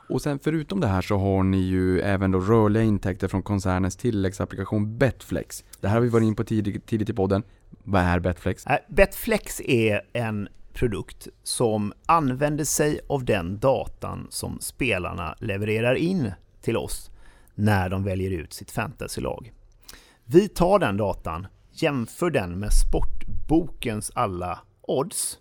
[0.10, 3.95] Och sen förutom det här så har ni ju även då rörliga intäkter från koncernens
[3.95, 5.64] tilläggsapplikation Betflex.
[5.82, 7.43] Det här har vi varit in på tidigt, tidigt i podden.
[7.84, 8.68] Vad är Betflex?
[8.68, 16.32] Äh, Betflex är en produkt som använder sig av den datan som spelarna levererar in
[16.64, 17.11] till oss
[17.55, 19.53] när de väljer ut sitt fantasylag.
[20.26, 25.39] Vi tar den datan, jämför den med sportbokens alla odds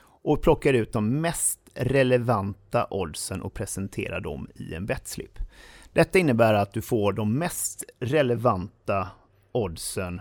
[0.00, 5.38] och plockar ut de mest relevanta oddsen och presenterar dem i en betslip.
[5.92, 9.08] Detta innebär att du får de mest relevanta
[9.52, 10.20] oddsen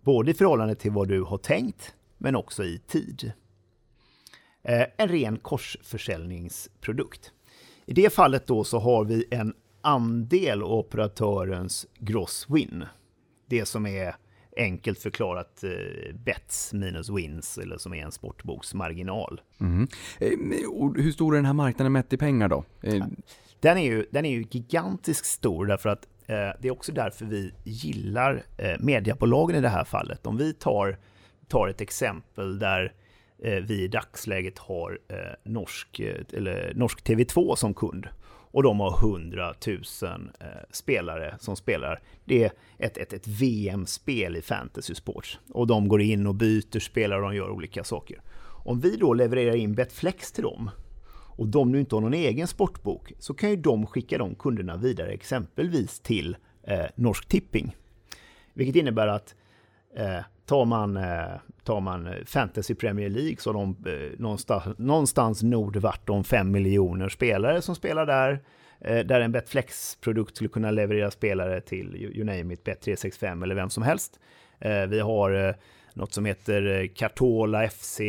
[0.00, 3.32] både i förhållande till vad du har tänkt men också i tid.
[4.62, 7.32] Eh, en ren korsförsäljningsprodukt.
[7.86, 9.54] I det fallet då så har vi en
[9.88, 12.84] andel av operatörens gross win.
[13.46, 14.14] Det som är
[14.56, 19.40] enkelt förklarat eh, bets minus wins eller som är en sportboksmarginal.
[19.60, 19.88] Mm.
[20.96, 22.64] Hur stor är den här marknaden mätt i pengar då?
[22.82, 23.06] Eh.
[23.60, 27.24] Den är ju, den är ju gigantiskt stor därför att eh, det är också därför
[27.24, 30.26] vi gillar eh, mediebolagen i det här fallet.
[30.26, 30.98] Om vi tar,
[31.48, 32.92] tar ett exempel där
[33.42, 36.00] eh, vi i dagsläget har eh, norsk,
[36.32, 38.08] eller norsk TV2 som kund
[38.50, 39.76] och de har 100 000
[40.40, 42.00] eh, spelare som spelar.
[42.24, 46.78] Det är ett, ett, ett VM-spel i fantasy sports och de går in och byter
[46.78, 48.20] spelare och de gör olika saker.
[48.64, 50.70] Om vi då levererar in Betflex till dem
[51.38, 54.76] och de nu inte har någon egen sportbok så kan ju de skicka de kunderna
[54.76, 57.76] vidare exempelvis till eh, Norsk Tipping.
[58.54, 59.34] Vilket innebär att
[59.96, 61.34] eh, tar, man, eh,
[61.68, 66.50] tar man eh, Fantasy Premier League så har de eh, någonstans, någonstans nordvart om 5
[66.50, 68.40] miljoner spelare som spelar där.
[68.80, 73.70] Eh, där en Betflex-produkt skulle kunna leverera spelare till, you name it, Bet365 eller vem
[73.70, 74.20] som helst.
[74.58, 75.54] Eh, vi har eh,
[75.94, 78.00] något som heter eh, Cartola FC,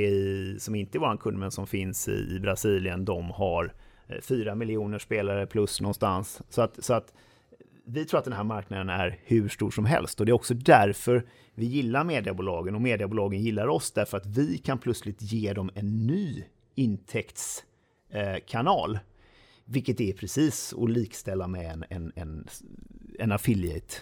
[0.57, 3.05] som inte är vår kund men som finns i Brasilien.
[3.05, 3.73] De har
[4.07, 6.41] eh, fyra miljoner spelare plus någonstans.
[6.49, 7.13] Så att, så att
[7.91, 10.53] vi tror att den här marknaden är hur stor som helst och det är också
[10.53, 15.71] därför vi gillar mediebolagen och mediebolagen gillar oss därför att vi kan plötsligt ge dem
[15.75, 16.43] en ny
[16.75, 18.99] intäktskanal.
[19.65, 22.47] Vilket är precis att likställa med en, en, en,
[23.19, 23.95] en affiliate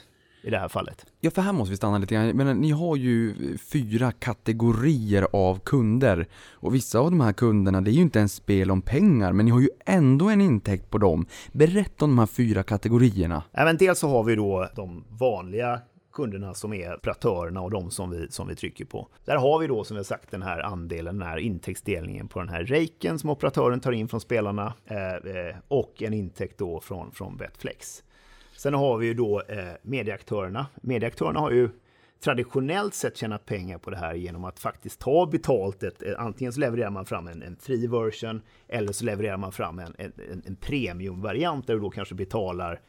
[0.47, 1.05] i det här fallet.
[1.19, 2.29] Ja, för här måste vi stanna lite grann.
[2.29, 6.27] Men ni har ju fyra kategorier av kunder.
[6.51, 9.45] Och vissa av de här kunderna, det är ju inte ens spel om pengar, men
[9.45, 11.25] ni har ju ändå en intäkt på dem.
[11.51, 13.43] Berätta om de här fyra kategorierna.
[13.51, 15.81] Även dels så har vi då de vanliga
[16.13, 19.07] kunderna som är operatörerna och de som vi, som vi trycker på.
[19.25, 22.49] Där har vi då som har sagt den här andelen, den här intäktsdelningen på den
[22.49, 27.11] här raken som operatören tar in från spelarna eh, eh, och en intäkt då från,
[27.11, 28.03] från Betflex.
[28.57, 30.67] Sen har vi ju då eh, medieaktörerna.
[30.81, 31.69] Medieaktörerna har ju
[32.19, 35.83] traditionellt sett tjänat pengar på det här genom att faktiskt ta betalt.
[35.83, 39.51] Ett, eh, antingen så levererar man fram en, en free version eller så levererar man
[39.51, 42.81] fram en, en, en premiumvariant där du då kanske betalar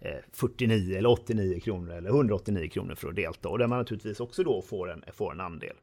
[0.00, 4.20] eh, 49 eller 89 kronor eller 189 kronor för att delta och där man naturligtvis
[4.20, 5.76] också då får en, får en andel.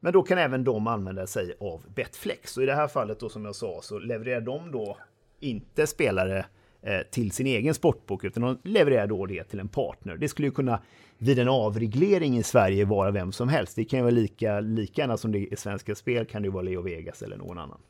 [0.00, 3.28] Men då kan även de använda sig av Betflex och i det här fallet då
[3.28, 4.96] som jag sa så levererar de då
[5.40, 6.44] inte spelare eh,
[6.82, 10.16] Eh, till sin egen sportbok utan de levererar då det till en partner.
[10.16, 10.82] Det skulle ju kunna
[11.18, 13.76] vid en avreglering i Sverige vara vem som helst.
[13.76, 16.52] Det kan ju vara lika, lika gärna som det är Svenska Spel kan det ju
[16.52, 17.80] vara Leo Vegas eller någon annan.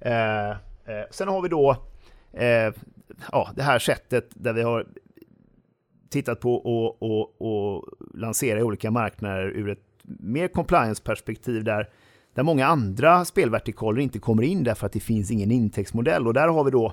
[0.00, 1.76] Eh, eh, sen har vi då
[2.32, 2.72] eh,
[3.32, 4.86] ja, det här sättet där vi har
[6.10, 7.84] tittat på och, och, och
[8.14, 11.88] lansera olika marknader ur ett mer compliance-perspektiv där,
[12.34, 16.26] där många andra spelvertikaler inte kommer in därför att det finns ingen intäktsmodell.
[16.26, 16.92] Och där har vi då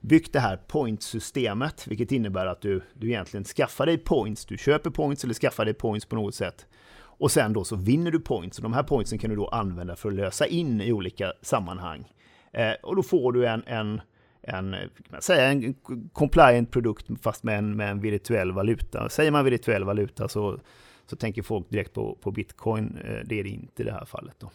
[0.00, 4.90] byggt det här pointsystemet, vilket innebär att du, du egentligen skaffar dig points, du köper
[4.90, 6.66] points eller skaffar dig points på något sätt.
[6.96, 9.96] Och sen då så vinner du points och de här pointsen kan du då använda
[9.96, 12.12] för att lösa in i olika sammanhang.
[12.52, 14.00] Eh, och då får du en, en
[14.42, 15.74] en, eh, man säga, en
[16.12, 19.08] compliant produkt fast med en, med en virtuell valuta.
[19.08, 20.60] Säger man virtuell valuta så,
[21.06, 22.98] så tänker folk direkt på, på bitcoin.
[23.04, 24.34] Eh, det är det inte i det här fallet.
[24.38, 24.50] Då.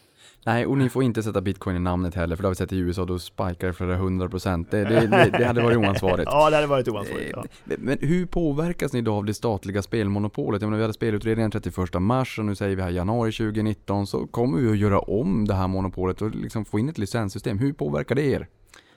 [0.46, 2.74] Nej, och ni får inte sätta bitcoin i namnet heller, för det har vi sett
[2.74, 4.72] i USA, då spikar det flera hundra procent.
[4.72, 6.26] Det, det, det, det, hade varit oansvarigt.
[6.32, 7.32] ja, det hade varit oansvarigt.
[7.34, 7.46] Ja.
[7.70, 10.62] Eh, men hur påverkas ni då av det statliga spelmonopolet?
[10.62, 14.28] Jag menar, vi hade spelutredningen 31 mars och nu säger vi här januari 2019, så
[14.28, 17.60] kommer vi att göra om det här monopolet och liksom få in ett licenssystem.
[17.60, 18.48] Hur påverkar det er?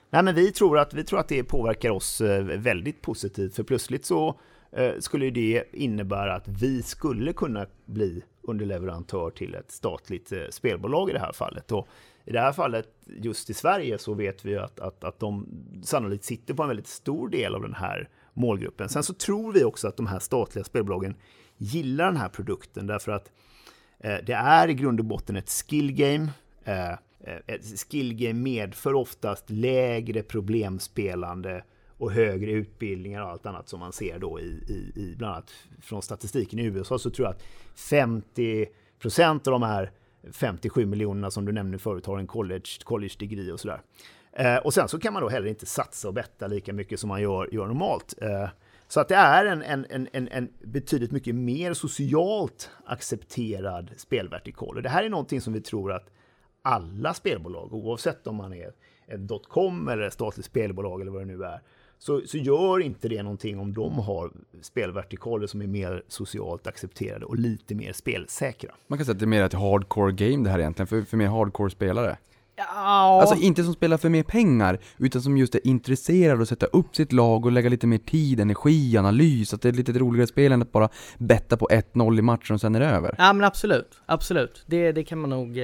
[0.09, 3.63] Nej, men vi tror, att, vi tror att det påverkar oss eh, väldigt positivt, för
[3.63, 4.39] plötsligt så
[4.71, 11.09] eh, skulle det innebära att vi skulle kunna bli underleverantör till ett statligt eh, spelbolag
[11.09, 11.71] i det här fallet.
[11.71, 11.87] Och
[12.25, 15.47] I det här fallet, just i Sverige, så vet vi att, att, att de
[15.83, 18.89] sannolikt sitter på en väldigt stor del av den här målgruppen.
[18.89, 21.15] Sen så tror vi också att de här statliga spelbolagen
[21.57, 23.31] gillar den här produkten därför att
[23.99, 26.29] eh, det är i grund och botten ett skill game.
[26.63, 26.97] Eh, eh
[27.47, 31.63] ett skillgame medför oftast lägre problemspelande
[31.99, 35.51] och högre utbildningar och allt annat som man ser då i, i, i bland annat
[35.81, 37.43] från statistiken i USA så tror jag att
[37.75, 38.65] 50
[38.99, 39.91] procent av de här
[40.31, 43.81] 57 miljonerna som du nämnde förut har en college, college degree och sådär.
[44.31, 47.07] Eh, och sen så kan man då heller inte satsa och betta lika mycket som
[47.07, 48.13] man gör, gör normalt.
[48.21, 48.49] Eh,
[48.87, 54.75] så att det är en, en, en, en betydligt mycket mer socialt accepterad spelvertikal.
[54.75, 56.09] Och det här är någonting som vi tror att
[56.61, 58.73] alla spelbolag, oavsett om man är
[59.07, 61.61] ett dotcom eller ett statligt spelbolag eller vad det nu är,
[61.99, 64.31] så, så gör inte det någonting om de har
[64.61, 68.71] spelvertikaler som är mer socialt accepterade och lite mer spelsäkra.
[68.87, 71.17] Man kan säga att det är mer ett hardcore game det här egentligen, för, för
[71.17, 72.17] mer hardcore spelare.
[72.59, 73.21] Ja.
[73.21, 76.65] Alltså inte som spelar för mer pengar, utan som just är intresserad av att sätta
[76.65, 80.27] upp sitt lag och lägga lite mer tid, energi, analys, att det är lite roligare
[80.27, 83.15] spel än att bara betta på 1-0 i matchen och sen är det över.
[83.17, 84.63] Ja men absolut, absolut.
[84.65, 85.63] Det, det, kan man nog, eh,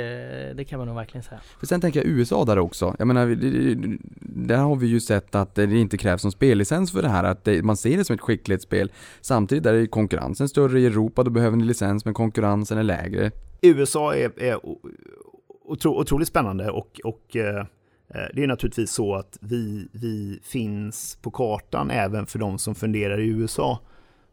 [0.55, 1.41] det kan man nog verkligen säga.
[1.59, 2.95] För sen tänker jag USA där också.
[2.99, 3.37] Jag menar,
[4.47, 7.43] där har vi ju sett att det inte krävs någon spellicens för det här, att
[7.43, 8.91] det, man ser det som ett skicklighetsspel.
[9.21, 13.31] Samtidigt där är konkurrensen större i Europa, då behöver ni licens, men konkurrensen är lägre.
[13.61, 14.59] USA är, är
[15.67, 17.65] otro, otroligt spännande och, och eh,
[18.09, 22.75] eh, det är naturligtvis så att vi, vi finns på kartan även för de som
[22.75, 23.79] funderar i USA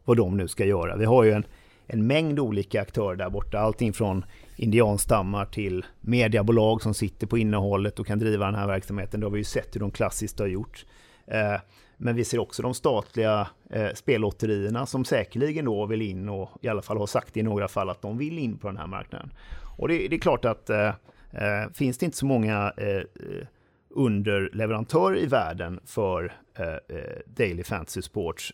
[0.05, 0.95] vad de nu ska göra.
[0.95, 1.45] Vi har ju en,
[1.87, 4.25] en mängd olika aktörer där borta, allting från
[4.55, 9.19] indianstammar till mediebolag som sitter på innehållet och kan driva den här verksamheten.
[9.19, 10.85] Det har vi ju sett hur de klassiskt har gjort.
[11.27, 11.55] Eh,
[11.97, 16.67] men vi ser också de statliga eh, spellotterierna som säkerligen då vill in och i
[16.67, 19.33] alla fall har sagt i några fall att de vill in på den här marknaden.
[19.77, 20.91] Och det, det är klart att eh,
[21.33, 23.47] eh, finns det inte så många eh, eh
[23.95, 28.53] underleverantörer i världen för eh, eh, Daily Fantasy Sports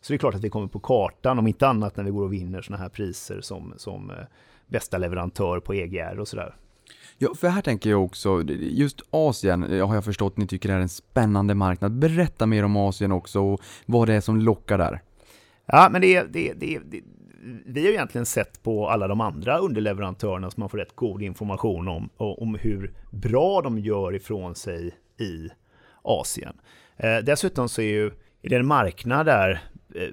[0.00, 2.24] Så det är klart att vi kommer på kartan, om inte annat när vi går
[2.24, 4.16] och vinner sådana här priser som, som eh,
[4.66, 6.54] bästa leverantör på EGR och sådär.
[7.18, 10.88] Ja, för här tänker jag också, just Asien har jag förstått ni tycker är en
[10.88, 11.92] spännande marknad.
[11.92, 15.02] Berätta mer om Asien också och vad det är som lockar där.
[15.66, 17.02] Ja, men det, det, det, det
[17.64, 21.88] vi har egentligen sett på alla de andra underleverantörerna som man får rätt god information
[21.88, 25.48] om, om hur bra de gör ifrån sig i
[26.02, 26.60] Asien.
[26.96, 28.06] Eh, dessutom så är ju
[28.42, 29.62] är det en marknad där
[29.94, 30.08] eh,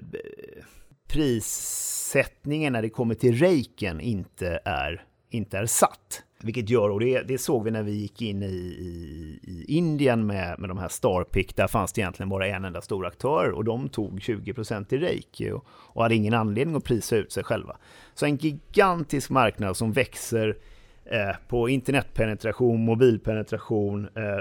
[1.08, 6.24] prissättningen när det kommer till reiken inte är, inte är satt.
[6.40, 10.28] Vilket gör, och det, det såg vi när vi gick in i, i, i, Indien
[10.28, 13.64] med, med de här Starpick, där fanns det egentligen bara en enda stor aktör och
[13.64, 17.78] de tog 20% i reiki och, och hade ingen anledning att prisa ut sig själva.
[18.14, 20.58] Så en gigantisk marknad som växer
[21.06, 24.06] eh, på internetpenetration, mobilpenetration.
[24.06, 24.40] Eh,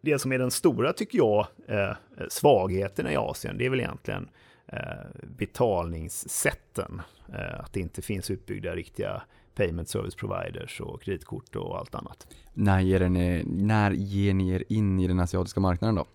[0.00, 1.92] det som är den stora, tycker jag, eh,
[2.28, 4.28] svagheten i Asien, det är väl egentligen
[4.66, 4.78] eh,
[5.22, 7.02] betalningssätten.
[7.34, 9.22] Eh, att det inte finns utbyggda riktiga
[9.60, 12.26] payment service providers och kreditkort och allt annat.
[12.54, 16.06] När ger, ni, när ger ni er in i den asiatiska marknaden då?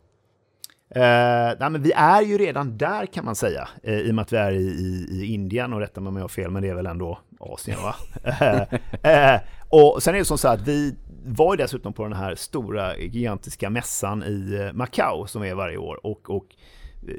[0.90, 4.22] Eh, nej, men vi är ju redan där kan man säga, eh, i och med
[4.22, 6.62] att vi är i, i, i Indien och rätta mig om jag har fel, men
[6.64, 7.96] det är väl ändå Asien va?
[9.04, 12.14] eh, eh och sen är det som så att vi var ju dessutom på den
[12.14, 16.46] här stora gigantiska mässan i eh, Macau som är varje år och, och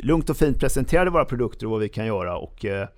[0.03, 2.89] lugnt och fint presenterade våra produkter och vad vi kan göra och eh,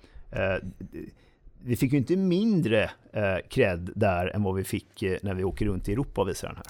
[1.63, 2.83] vi fick ju inte mindre
[3.13, 6.29] eh, cred där än vad vi fick eh, när vi åker runt i Europa och
[6.29, 6.65] visar den här.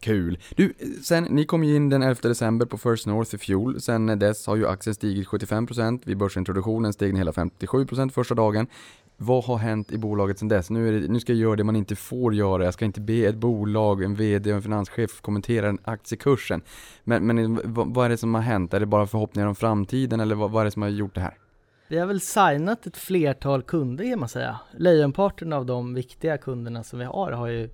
[0.00, 0.38] Kul.
[0.56, 3.80] Du, sen, ni kom ju in den 11 december på First North i fjol.
[3.80, 6.02] Sen dess har ju aktien stigit 75%.
[6.04, 8.66] Vid börsintroduktionen steg den hela 57% första dagen.
[9.16, 10.70] Vad har hänt i bolaget sen dess?
[10.70, 12.64] Nu, det, nu, ska jag göra det man inte får göra.
[12.64, 16.62] Jag ska inte be ett bolag, en VD och en finanschef kommentera den aktiekursen.
[17.04, 18.74] Men, men vad, vad, är det som har hänt?
[18.74, 21.20] Är det bara förhoppningar om framtiden eller vad, vad är det som har gjort det
[21.20, 21.34] här?
[21.92, 24.60] Vi har väl signat ett flertal kunder kan man säga.
[24.76, 27.70] Lejonparten av de viktiga kunderna som vi har har ju,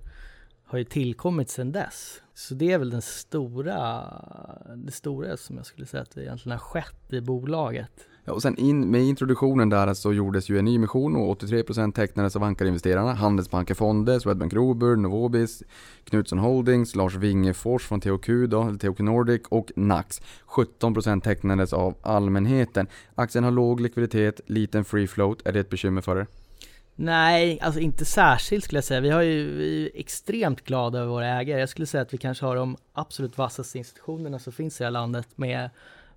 [0.65, 2.21] har ju tillkommit sedan dess.
[2.33, 4.03] Så det är väl den stora,
[4.75, 8.07] det stora som jag skulle säga att det egentligen har skett i bolaget.
[8.25, 12.35] Ja, och sen in, med introduktionen där så gjordes ju en nyemission och 83% tecknades
[12.35, 15.63] av ankarinvesterarna, Handelsbanken Fonder, Swedbank Robur, Novobis,
[16.03, 20.21] Knutsson Holdings, Lars Wingefors från THQ då, THQ Nordic och Nax.
[20.47, 22.87] 17% tecknades av allmänheten.
[23.15, 25.41] Aktien har låg likviditet, liten free float.
[25.45, 26.27] Är det ett bekymmer för er?
[27.01, 29.01] Nej, alltså inte särskilt skulle jag säga.
[29.01, 31.59] Vi, har ju, vi är extremt glada över våra ägare.
[31.59, 34.85] Jag skulle säga att vi kanske har de absolut vassaste institutionerna som finns i det
[34.85, 35.69] här landet med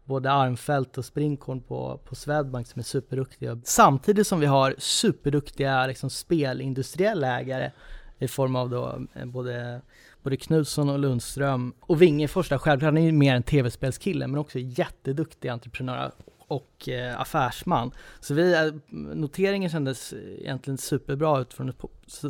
[0.05, 3.61] både Armfelt och Sprinkorn på, på Swedbank som är superduktiga.
[3.65, 7.71] Samtidigt som vi har superduktiga liksom, spelindustriella ägare
[8.19, 9.81] i form av då eh, både,
[10.23, 11.75] både Knutsson och Lundström.
[11.81, 16.89] Och Wingefors där, självklart, han är ju mer en tv-spelskille men också jätteduktig entreprenör och
[16.89, 17.93] eh, affärsman.
[18.21, 18.73] Så vi, eh,
[19.15, 21.77] noteringen kändes egentligen superbra utifrån ett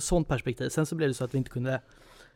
[0.02, 0.68] sådant perspektiv.
[0.68, 1.80] Sen så blev det så att vi inte kunde,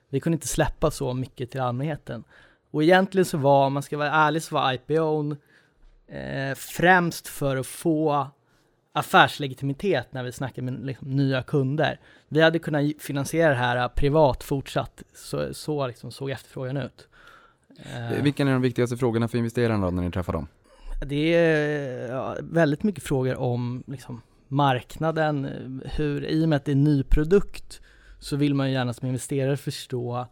[0.09, 2.25] vi kunde inte släppa så mycket till allmänheten.
[2.71, 5.37] Och egentligen så var, om man ska vara ärlig, så var IPOn
[6.09, 8.27] eh, främst för att få
[8.93, 12.01] affärslegitimitet när vi snackar med liksom, nya kunder.
[12.29, 17.09] Vi hade kunnat finansiera det här privat fortsatt, så, så liksom såg efterfrågan ut.
[17.79, 20.49] Eh, Vilka är de viktigaste frågorna för investerarna då, när ni träffar dem?
[21.07, 25.49] Det är ja, väldigt mycket frågor om liksom, marknaden,
[25.85, 27.81] hur, i och med att det är en ny produkt
[28.19, 30.27] så vill man ju gärna som investerare förstå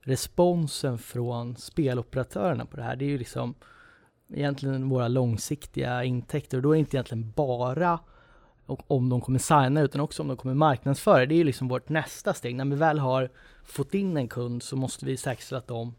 [0.00, 2.96] responsen från speloperatörerna på det här.
[2.96, 3.54] Det är ju liksom
[4.32, 7.98] egentligen våra långsiktiga intäkter och då är det inte egentligen bara
[8.66, 11.26] om de kommer signa utan också om de kommer marknadsföra.
[11.26, 12.56] Det är ju liksom vårt nästa steg.
[12.56, 13.30] När vi väl har
[13.64, 15.94] fått in en kund så måste vi säkerställa att de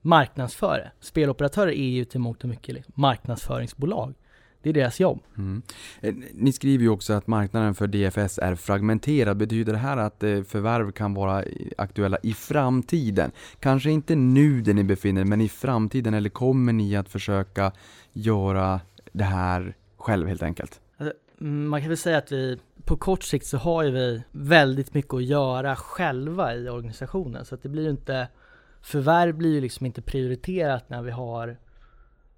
[0.00, 0.90] marknadsför det.
[1.00, 4.14] Speloperatörer är ju till mångt och mycket liksom marknadsföringsbolag.
[4.66, 5.20] Det är deras jobb.
[5.38, 5.62] Mm.
[6.00, 9.36] Eh, ni skriver ju också att marknaden för DFS är fragmenterad.
[9.36, 11.44] Betyder det här att eh, förvärv kan vara
[11.78, 13.30] aktuella i framtiden?
[13.60, 17.72] Kanske inte nu där ni befinner er, men i framtiden, eller kommer ni att försöka
[18.12, 18.80] göra
[19.12, 20.80] det här själv helt enkelt?
[20.96, 24.22] Alltså, mm, man kan väl säga att vi på kort sikt så har ju vi
[24.32, 28.28] väldigt mycket att göra själva i organisationen så att det blir ju inte
[28.82, 31.56] förvärv blir ju liksom inte prioriterat när vi har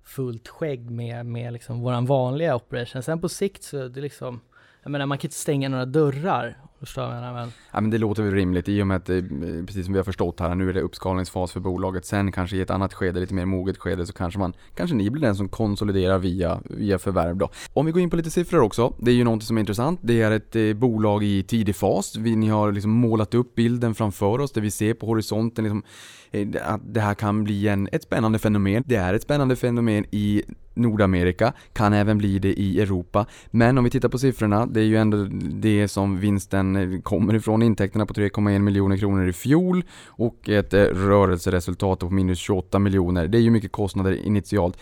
[0.09, 3.03] fullt skägg med, med liksom våran vanliga operation.
[3.03, 4.41] Sen på sikt så det liksom,
[4.83, 6.57] jag menar man kan inte stänga några dörrar.
[6.81, 7.53] Förstår jag menar, men...
[7.73, 9.23] Ja men det låter väl rimligt i och med att eh,
[9.67, 12.05] precis som vi har förstått här, nu är det uppskalningsfas för bolaget.
[12.05, 15.11] Sen kanske i ett annat skede, lite mer moget skede, så kanske man, kanske ni
[15.11, 17.51] blir den som konsoliderar via, via förvärv då.
[17.73, 20.01] Om vi går in på lite siffror också, det är ju någonting som är intressant.
[20.03, 22.17] Det är ett eh, bolag i tidig fas.
[22.17, 25.83] Vi, ni har liksom målat upp bilden framför oss, det vi ser på horisonten liksom,
[26.31, 28.83] Eh, att det här kan bli en, ett spännande fenomen.
[28.87, 30.43] Det är ett spännande fenomen i
[30.79, 33.27] Nordamerika, kan även bli det i Europa.
[33.51, 37.35] Men om vi tittar på siffrorna, det är ju ändå det som vinsten eh, kommer
[37.35, 42.79] ifrån, intäkterna på 3,1 miljoner kronor i fjol och ett eh, rörelseresultat på minus 28
[42.79, 43.29] miljoner.
[43.29, 44.79] Det är ju mycket kostnader initialt.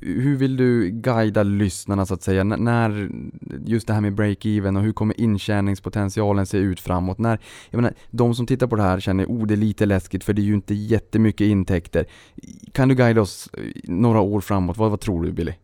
[0.00, 3.10] Hur vill du guida lyssnarna så att säga, när
[3.64, 7.18] just det här med break-even och hur kommer intjäningspotentialen se ut framåt?
[7.18, 7.40] När,
[7.70, 10.32] jag menar, de som tittar på det här känner, oh det är lite läskigt för
[10.32, 12.06] det är ju inte jättemycket intäkter.
[12.72, 14.76] Kan du guida oss eh, några år framåt?
[14.76, 15.54] Vad, vad tror du Billy?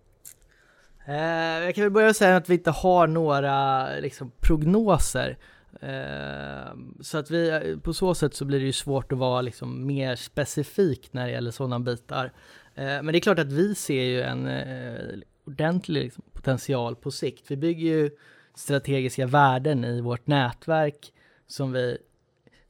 [1.06, 5.38] Eh, jag kan väl börja säga att vi inte har några liksom, prognoser.
[5.80, 9.40] Eh, så att vi, eh, på så sätt så blir det ju svårt att vara
[9.40, 12.32] liksom, mer specifik när det gäller sådana bitar.
[12.74, 17.10] Eh, men det är klart att vi ser ju en eh, ordentlig liksom, potential på
[17.10, 17.50] sikt.
[17.50, 18.10] Vi bygger ju
[18.54, 21.12] strategiska värden i vårt nätverk
[21.46, 21.98] som vi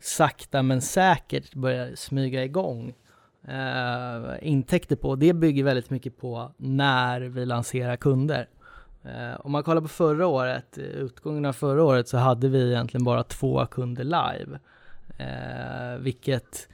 [0.01, 2.95] sakta men säkert börjar smyga igång
[3.49, 5.17] eh, intäkter på.
[5.17, 8.49] Det bygger väldigt mycket på när vi lanserar kunder.
[9.05, 13.05] Eh, om man kollar på förra året, utgången av förra året, så hade vi egentligen
[13.05, 14.59] bara två kunder live.
[15.19, 16.69] Eh, vilket,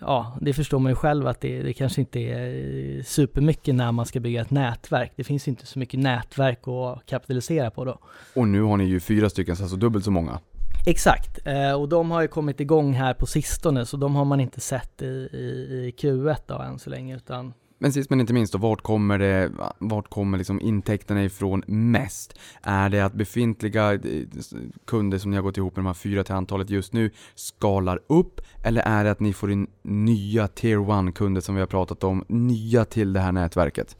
[0.00, 4.06] ja, det förstår man ju själv att det, det kanske inte är supermycket när man
[4.06, 5.12] ska bygga ett nätverk.
[5.16, 7.98] Det finns inte så mycket nätverk att kapitalisera på då.
[8.34, 10.40] Och nu har ni ju fyra stycken, alltså dubbelt så många.
[10.88, 14.40] Exakt, eh, och de har ju kommit igång här på sistone så de har man
[14.40, 15.46] inte sett i, i,
[15.88, 19.18] i Q1 då än så länge utan men sist men inte minst då, vart kommer,
[19.18, 22.38] det, vart kommer liksom intäkterna ifrån mest?
[22.62, 24.00] Är det att befintliga eh,
[24.84, 28.00] kunder som ni har gått ihop med de här fyra till antalet just nu skalar
[28.06, 28.40] upp?
[28.64, 32.24] Eller är det att ni får in nya tier 1-kunder som vi har pratat om,
[32.28, 33.96] nya till det här nätverket?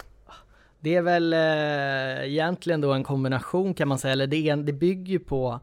[0.80, 5.18] Det är väl eh, egentligen då en kombination kan man säga, eller det, det bygger
[5.18, 5.61] på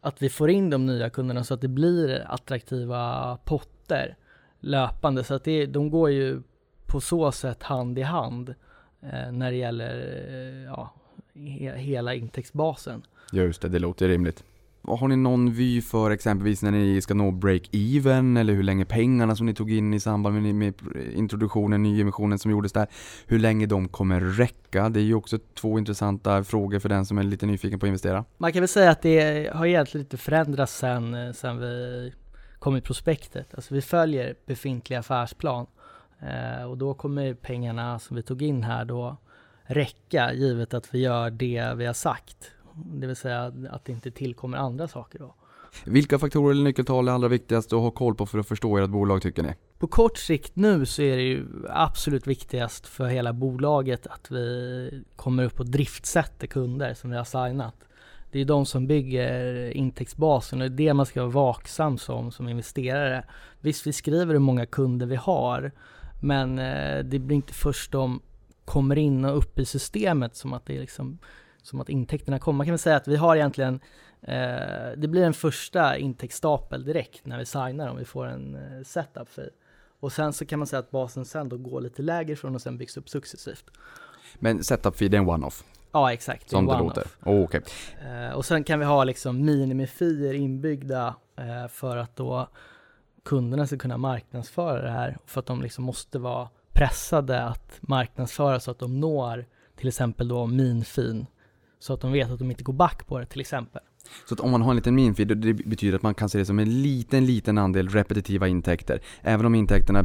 [0.00, 4.16] att vi får in de nya kunderna så att det blir attraktiva potter
[4.60, 5.24] löpande.
[5.24, 6.42] Så att det, de går ju
[6.86, 8.54] på så sätt hand i hand
[9.02, 9.94] eh, när det gäller
[10.28, 10.94] eh, ja,
[11.34, 13.02] he, hela intäktsbasen.
[13.32, 14.44] Just det, det låter rimligt.
[14.86, 19.36] Har ni någon vy för exempelvis när ni ska nå break-even eller hur länge pengarna
[19.36, 20.74] som ni tog in i samband med, med
[21.14, 22.86] introduktionen, nyemissionen som gjordes där,
[23.26, 24.88] hur länge de kommer räcka?
[24.88, 27.88] Det är ju också två intressanta frågor för den som är lite nyfiken på att
[27.88, 28.24] investera.
[28.38, 32.12] Man kan väl säga att det har egentligen lite förändrats sen, sen vi
[32.58, 33.54] kom i prospektet.
[33.54, 35.66] Alltså vi följer befintlig affärsplan
[36.20, 39.16] eh, och då kommer pengarna som vi tog in här då
[39.62, 44.10] räcka givet att vi gör det vi har sagt det vill säga att det inte
[44.10, 45.34] tillkommer andra saker då.
[45.84, 48.90] Vilka faktorer eller nyckeltal är allra viktigast att ha koll på för att förstå ert
[48.90, 49.54] bolag tycker ni?
[49.78, 55.04] På kort sikt nu så är det ju absolut viktigast för hela bolaget att vi
[55.16, 57.74] kommer upp och driftsätter kunder som vi har signat.
[58.30, 62.30] Det är de som bygger intäktsbasen och det är det man ska vara vaksam som,
[62.30, 63.24] som investerare.
[63.60, 65.72] Visst, vi skriver hur många kunder vi har,
[66.22, 68.20] men eh, det blir inte först de
[68.64, 71.18] kommer in och upp i systemet som att det är liksom
[71.66, 72.56] som att intäkterna kommer.
[72.56, 73.80] Man kan väl säga att vi har egentligen,
[74.22, 74.36] eh,
[74.96, 79.28] det blir en första intäktsstapel direkt när vi signar om vi får en eh, setup
[79.28, 79.50] fee.
[80.00, 82.62] Och sen så kan man säga att basen sen då går lite lägre från och
[82.62, 83.64] sen byggs upp successivt.
[84.34, 85.64] Men setup fee det är en one-off?
[85.92, 87.04] Ja exakt, Som det låter?
[87.24, 87.60] Oh, okay.
[88.06, 92.48] Eh, och sen kan vi ha liksom minimifier inbyggda eh, för att då
[93.24, 95.18] kunderna ska kunna marknadsföra det här.
[95.26, 99.46] För att de liksom måste vara pressade att marknadsföra så att de når
[99.76, 101.26] till exempel då minfin
[101.86, 103.82] så att de vet att de inte går back på det till exempel.
[104.28, 106.44] Så att om man har en liten minfeed, det betyder att man kan se det
[106.44, 109.00] som en liten, liten andel repetitiva intäkter.
[109.22, 110.04] Även om intäkterna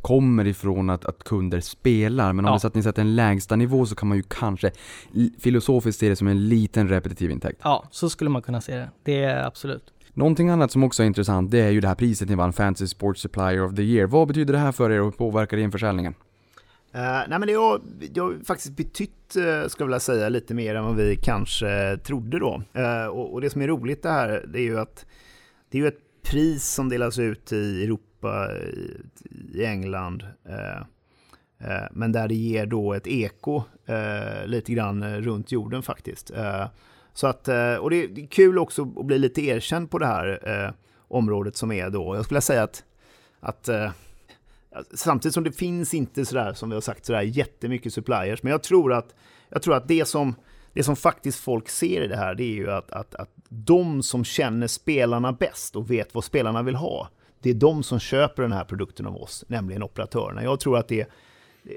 [0.00, 2.32] kommer ifrån att, att kunder spelar.
[2.32, 2.58] Men om ja.
[2.58, 4.70] så att ni sätter en lägsta nivå så kan man ju kanske
[5.38, 7.60] filosofiskt se det som en liten repetitiv intäkt.
[7.64, 8.90] Ja, så skulle man kunna se det.
[9.02, 9.92] Det är absolut.
[10.14, 12.86] Någonting annat som också är intressant, det är ju det här priset ni vann, Fantasy
[12.86, 14.06] Sports Supplier of the Year.
[14.06, 16.12] Vad betyder det här för er och hur påverkar det in försäljningen?
[16.12, 16.31] Uh,
[16.94, 17.80] Eh, nej men det har,
[18.10, 21.16] det har faktiskt betytt, eh, uh, ska jag vilja säga, lite mer än vad vi
[21.16, 22.62] kanske trodde då.
[22.78, 25.06] Uh, och, och, det som är roligt det här, det är ju att
[25.70, 29.00] det är ju ett pris som delas ut i Europa, i,
[29.54, 30.84] i England, uh,
[31.92, 33.62] men där det ger då ett eko
[34.44, 36.30] lite grann runt jorden faktiskt.
[37.12, 37.48] så att,
[37.80, 40.74] och det är kul också att bli lite erkänd på det här
[41.08, 42.16] området som är då.
[42.16, 42.84] Jag skulle säga att,
[43.40, 43.68] att
[44.94, 48.42] Samtidigt som det finns inte sådär, som vi har sagt, sådär jättemycket suppliers.
[48.42, 49.14] Men jag tror att,
[49.48, 50.34] jag tror att det, som,
[50.72, 54.02] det som faktiskt folk ser i det här, det är ju att, att, att de
[54.02, 57.08] som känner spelarna bäst och vet vad spelarna vill ha,
[57.40, 60.42] det är de som köper den här produkten av oss, nämligen operatörerna.
[60.42, 61.08] Jag tror att det,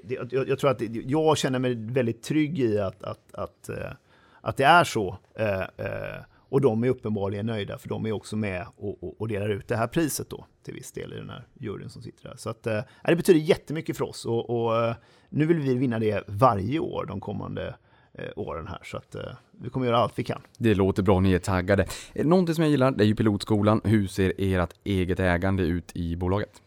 [0.04, 3.70] det jag, jag, tror att det, jag känner mig väldigt trygg i att, att, att,
[3.70, 3.98] att,
[4.42, 5.18] att det är så.
[5.36, 9.28] Eh, eh, och de är uppenbarligen nöjda för de är också med och, och, och
[9.28, 12.30] delar ut det här priset då till viss del i den här juryn som sitter
[12.30, 12.36] där.
[12.38, 14.96] Så att, eh, det betyder jättemycket för oss och, och eh,
[15.30, 17.76] nu vill vi vinna det varje år de kommande
[18.14, 18.80] eh, åren här.
[18.84, 20.42] Så att eh, vi kommer göra allt vi kan.
[20.58, 21.88] Det låter bra, ni är taggade.
[22.14, 23.82] Eh, Någonting som jag gillar, det är ju pilotskolan.
[23.84, 26.62] Hur ser ert eget ägande ut i bolaget?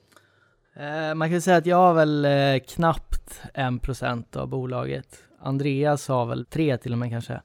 [0.77, 2.27] Eh, man kan säga att jag har väl
[2.61, 5.19] knappt en procent av bolaget.
[5.41, 7.41] Andreas har väl tre till och med kanske.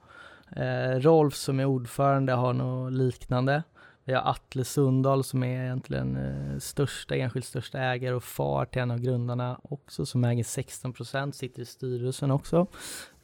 [0.55, 3.63] Eh, Rolf som är ordförande har något liknande.
[4.05, 8.81] Vi har Atle Sundahl som är egentligen eh, största, enskilt största ägare och far till
[8.81, 12.67] en av grundarna också som äger 16 procent, sitter i styrelsen också.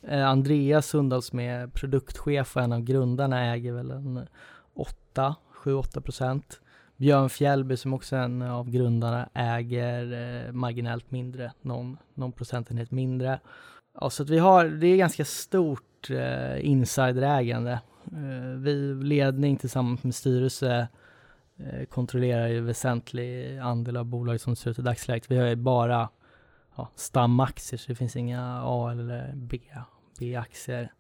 [0.07, 4.27] Eh, Andreas Sundahl som är produktchef och en av grundarna äger väl en
[4.73, 6.61] 8, 7-8 procent.
[6.97, 10.11] Björn Fjällby som också är en av grundarna äger
[10.47, 13.39] eh, marginellt mindre, någon, någon procentenhet mindre.
[14.01, 17.71] Ja, så att vi har, det är ganska stort eh, insiderägande.
[18.11, 20.87] Eh, vi ledning tillsammans med styrelse
[21.57, 25.31] eh, kontrollerar ju väsentlig andel av bolaget som ser ut i dagsläget.
[25.31, 26.09] Vi har ju bara
[26.75, 29.59] ja, stamaktier så det finns inga A eller B,
[30.19, 30.91] B-aktier.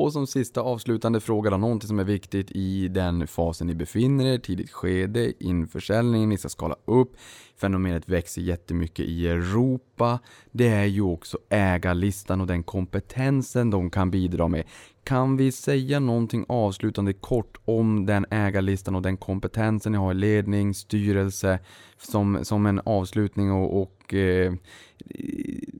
[0.00, 4.26] Och som sista avslutande fråga då, någonting som är viktigt i den fasen ni befinner
[4.26, 7.16] er, tidigt skede, införsäljningen, ni ska skala upp,
[7.56, 10.18] fenomenet växer jättemycket i Europa.
[10.50, 14.64] Det är ju också ägarlistan och den kompetensen de kan bidra med.
[15.10, 20.14] Kan vi säga någonting avslutande kort om den ägarlistan och den kompetensen ni har i
[20.14, 21.58] ledning, styrelse,
[21.98, 24.52] som, som en avslutning och, och eh,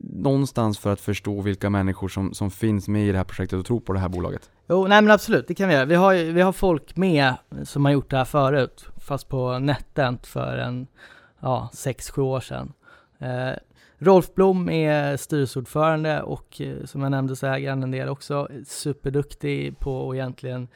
[0.00, 3.66] någonstans för att förstå vilka människor som, som finns med i det här projektet och
[3.66, 4.50] tror på det här bolaget?
[4.68, 5.84] Jo, nej men absolut, det kan vi göra.
[5.84, 7.34] Vi har, vi har folk med
[7.64, 10.86] som har gjort det här förut, fast på NetEnt för en,
[11.40, 12.72] ja, 6-7 år sedan.
[13.18, 13.52] Eh,
[14.02, 18.48] Rolf Blom är styrelseordförande och eh, som jag nämnde så äger han en del också.
[18.66, 20.68] Superduktig på att egentligen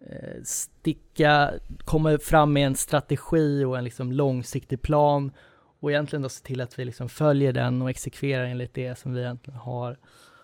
[0.00, 1.50] eh, sticka,
[1.84, 5.32] komma fram med en strategi och en liksom långsiktig plan
[5.80, 9.14] och egentligen då se till att vi liksom följer den och exekverar enligt det som
[9.14, 9.96] vi egentligen har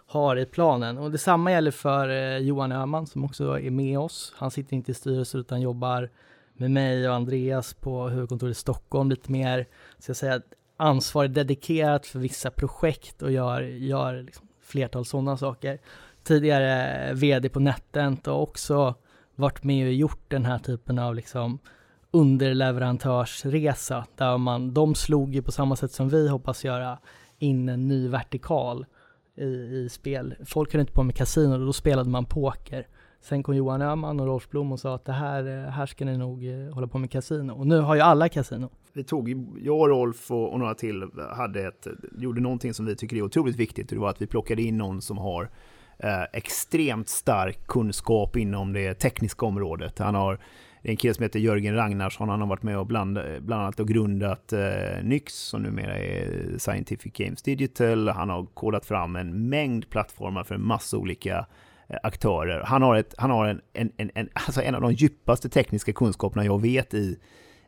[0.09, 0.99] har i planen.
[0.99, 4.33] Och detsamma gäller för eh, Johan Öhman som också är med oss.
[4.37, 6.11] Han sitter inte i styrelsen utan jobbar
[6.55, 9.67] med mig och Andreas på huvudkontoret i Stockholm lite mer,
[9.99, 10.41] ska jag säga,
[10.79, 15.79] ansvarig dedikerat för vissa projekt och gör, gör liksom flertal sådana saker.
[16.23, 18.95] Tidigare vd på NetEnt och också
[19.35, 21.59] varit med och gjort den här typen av liksom
[22.11, 26.99] underleverantörsresa där man, de slog ju på samma sätt som vi hoppas göra
[27.39, 28.87] in en ny vertikal
[29.37, 30.35] i, i spel.
[30.47, 32.87] Folk höll inte på med kasino och då spelade man poker.
[33.21, 36.05] Sen kom Johan Öhman och Rolf Blom och sa att det här, eh, här ska
[36.05, 37.53] ni nog eh, hålla på med kasino.
[37.53, 38.71] Och nu har ju alla kasino.
[38.93, 39.29] Vi tog,
[39.63, 41.87] jag och Rolf och, och några till hade ett,
[42.19, 43.87] gjorde någonting som vi tycker är otroligt viktigt.
[43.87, 45.51] och Det var att vi plockade in någon som har
[45.99, 49.99] eh, extremt stark kunskap inom det tekniska området.
[49.99, 50.41] Han har
[50.83, 52.29] det är en kille som heter Jörgen Ragnarsson.
[52.29, 56.59] Han har varit med och bland, bland annat och grundat eh, Nyx som numera är
[56.59, 58.09] Scientific Games Digital.
[58.09, 61.47] Han har kodat fram en mängd plattformar för en massa olika
[61.89, 62.63] eh, aktörer.
[62.65, 65.93] Han har, ett, han har en, en, en, en, alltså en av de djupaste tekniska
[65.93, 67.19] kunskaperna jag vet i,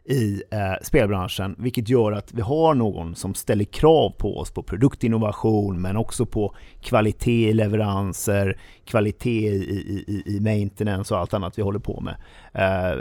[0.04, 4.62] i eh, spelbranschen, vilket gör att vi har någon som ställer krav på oss på
[4.62, 11.58] produktinnovation, men också på kvalitet i leveranser, kvalitet i, i, i, maintenance och allt annat
[11.58, 12.16] vi håller på med.
[12.52, 12.98] Eh,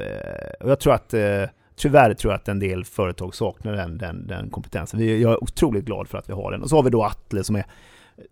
[0.60, 1.46] och jag tror att eh,
[1.80, 5.00] Tyvärr tror jag att en del företag saknar den, den, den kompetensen.
[5.00, 6.62] Vi, jag är otroligt glad för att vi har den.
[6.62, 7.66] Och så har vi då Atle som är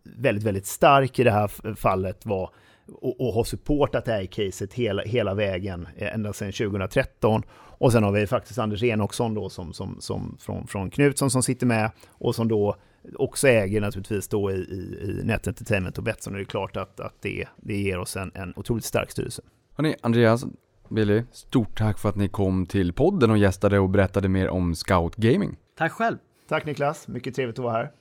[0.03, 2.49] väldigt, väldigt stark i det här fallet var,
[2.91, 7.43] och, och har supportat det här caset hela, hela vägen eh, ända sedan 2013.
[7.79, 11.43] Och sen har vi faktiskt Anders Enoksson då som, som, som från, från Knutsson som
[11.43, 12.75] sitter med och som då
[13.15, 16.33] också äger naturligtvis då i, i, i Net Entertainment och Betsson.
[16.33, 19.41] Och det är klart att, att det, det ger oss en, en otroligt stark styrelse.
[19.75, 20.45] Hörrni, Andreas,
[20.89, 24.75] Billy, stort tack för att ni kom till podden och gästade och berättade mer om
[24.75, 25.57] Scout Gaming.
[25.77, 26.17] Tack själv!
[26.49, 27.91] Tack Niklas, mycket trevligt att vara här.